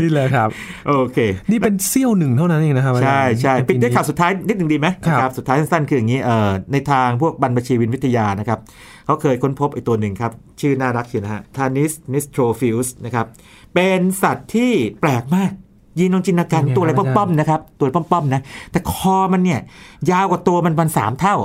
[0.02, 0.48] นี่เลยครับ
[0.88, 1.18] โอเค
[1.50, 8.58] นี่เป็นเสี้ยวหนึ่งเท่านั้นเองนะครับ ใช่ใช่อาจารย์ปิดด้วยข่าวสุดท้ายนิดหนึ่งดีไหมครับนะสุดท้ายสั้นๆคืออย่างนี้เอ่อในทางพวกบรรพชีวินวิทยานะครับ
[9.04, 13.26] เขาเคยค้นพบไอ้ตัวหนึ่งครับ ชื่อน่ารักเชียวนะฮะ Tanystropheus นะครับ
[13.74, 15.52] เป็นสัตว์ที่แปลกมาก
[15.98, 18.40] ยีนลองจินตนาการตัวอะไรป้อมๆนะครับ ตัวป้อมๆนะ
[18.72, 19.60] แต่คอมันเนี่ย
[20.10, 21.36] ยาวกว่าตัวมันมันสามเท่า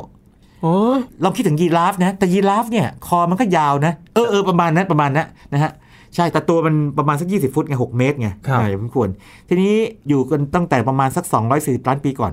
[0.61, 0.75] โอ้
[1.23, 5.71] ลองคิดถึงยีราฟนะ แต่ยีราฟเนี่ย คอมันก็ยาวนะ เออเออประมาณนั้นประมาณนั้นนะฮะ
[6.15, 9.09] ใช่ แต่ตัวมันประมาณสัก 20 ฟุตไง6เมตรไงครับใช่ผมควร
[9.47, 9.73] ทีนี้
[10.07, 11.25] อยู่กันตั้งแต่ประมาณสัก
[11.57, 12.31] 240ล้านปีก่อน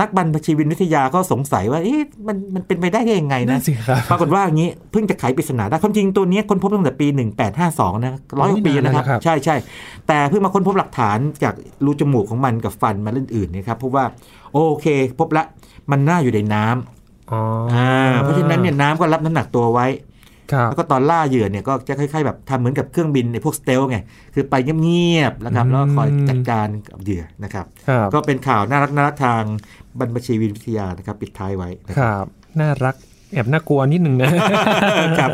[0.00, 7.06] นักบรรพชีวินวิทยาก็สงสัยว่าเอ๊ะมันมันเป็นไปได้ยังไงนั่นะนสิครับปรากฏว่าอย่างนี้เพิ่งจะไขปริศนาได้ความจริงตัวเนี้ยค้นพบตั้งแต่ปี
[7.56, 9.56] 1852 นะร้อยกว่าปีนะครับโอ้ยนานแล้วนะครับ ใช่ใช่
[10.08, 14.04] แต่เพิ่งมาค้นพบหลักฐานจากรูจมูกของมันกับฟันมาเรื่องอื่นๆนะครับพบว่า
[14.52, 14.86] โอเค
[15.18, 15.44] พบละ
[15.90, 17.40] มันน่าอยู่ในน้ำอ๋อ
[17.74, 20.11] อ่าเพราะฉะนั้นเนี่ยน้ำก็รับน้ำหนักตัวไว้ครับ
[20.68, 23.98] แล้วก็ตอนล่าเหยื่อเนี่ยก็จะคล้ายๆแบบทำเหมือนกับเครื่องบินในพวกสเตลไง
[24.34, 29.42] คือไปเงียบๆนะครับแล้วก็คอยจัดการกับเหยื่อนะครับครับก็เป็นข่าวน่ารักน่ารักทาง
[29.98, 32.26] บรรพชีวินวิทยานะครับ ปิดท้ายไว้นะคครับรับ
[32.60, 32.94] น่ารัก
[33.32, 34.28] แอบน่ากลัวนิดหนึ่งนะ
[35.18, 35.30] ครับ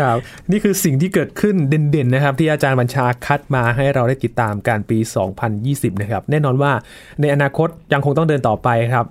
[0.00, 0.16] ครับ
[0.50, 4.98] นี่คือสิ่งที่เกิดขึ้นเด่นๆนะครับ ที่อาจารย์บัญชาคัดมาให้เราได้ติดตามการปี
[5.50, 6.72] 2020 นะครับ แน่นอนว่า
[7.20, 9.04] ในอนาคตยังคงต้องเดินต่อไปครับ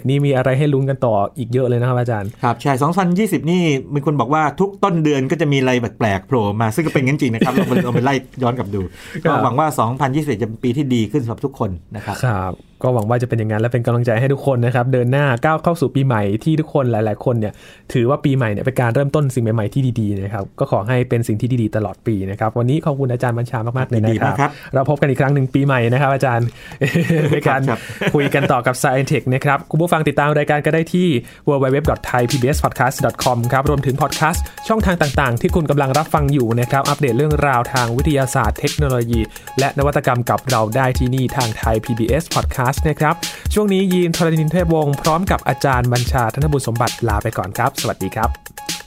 [0.00, 2.72] 2021 นี่มีอะไรให้ลุ้นกันต่ออีกเยอะเลยนะครับอาจารย์ ครับ ใช่
[3.12, 3.62] 2020 นี่
[3.94, 8.82] มีคนบอกว่าทุกต้นเดือนก็จะมีอะไรแปลกๆโผล่มาซึ่งก็เป็นงั้นจริงนะครับเราไปเราไปไล่ย้อนกลับดู
[9.24, 9.66] ครัก็บหวังว่า
[10.10, 17.52] 2021 จะเป็นปีที่ดีขึ้นสำหรับทุกคนนะครับครับ ก็หวังว่าจะเป็นอย่างนั้นและเป็นกำลังใจให้ทุกคนนะครับ เดินหน้าก้าวเข้าสู่ปีใหม่ที่ทุกคนหลาย ๆ คนเนี่ย
[17.92, 26.46] ถือว่าปีใหม่เนี่ยเป็นการเริ่มต้นสิ่งใหม่ ๆ ที่ดี ๆ นะครับ ก็ขอให้เป็นสิ่งที่ดี ๆ ตลอดปีนะครับ วันนี้ขอบคุณอาจารย์บัญชามาก ๆ เลยนะดีคมากครัรับ เราพบกันอีกครั้งหนึ่งปีใหม่นะครับ อาจารย์
[27.32, 27.80] ในการครับ
[28.14, 31.08] คุยกันต่อกับ Science Tech นะครับคุณผู้ฟังติดตามรายการก็ได้ที่
[31.48, 39.20] www.thaipbspodcast.com ครับรวมถึงพอดแคสต์ช่องทางต่าง ๆ ที่คุณกำลังรับฟังอยู่นะครับอัปเดตเรื่องราวทางวิทยาศาสตร์เทคโนโลยี
[39.58, 43.14] และนวัตกรรมกับเราได้ที่นี่ทางไทย PBS Podcast นะครับ
[43.54, 48.79] ช่วงนี้ยีนทรณินเทพวงศ์พร้อมกับอาจารย์บัญชาธนบุตรสมบัติลาไปก่อนครับ สวัสดีครับ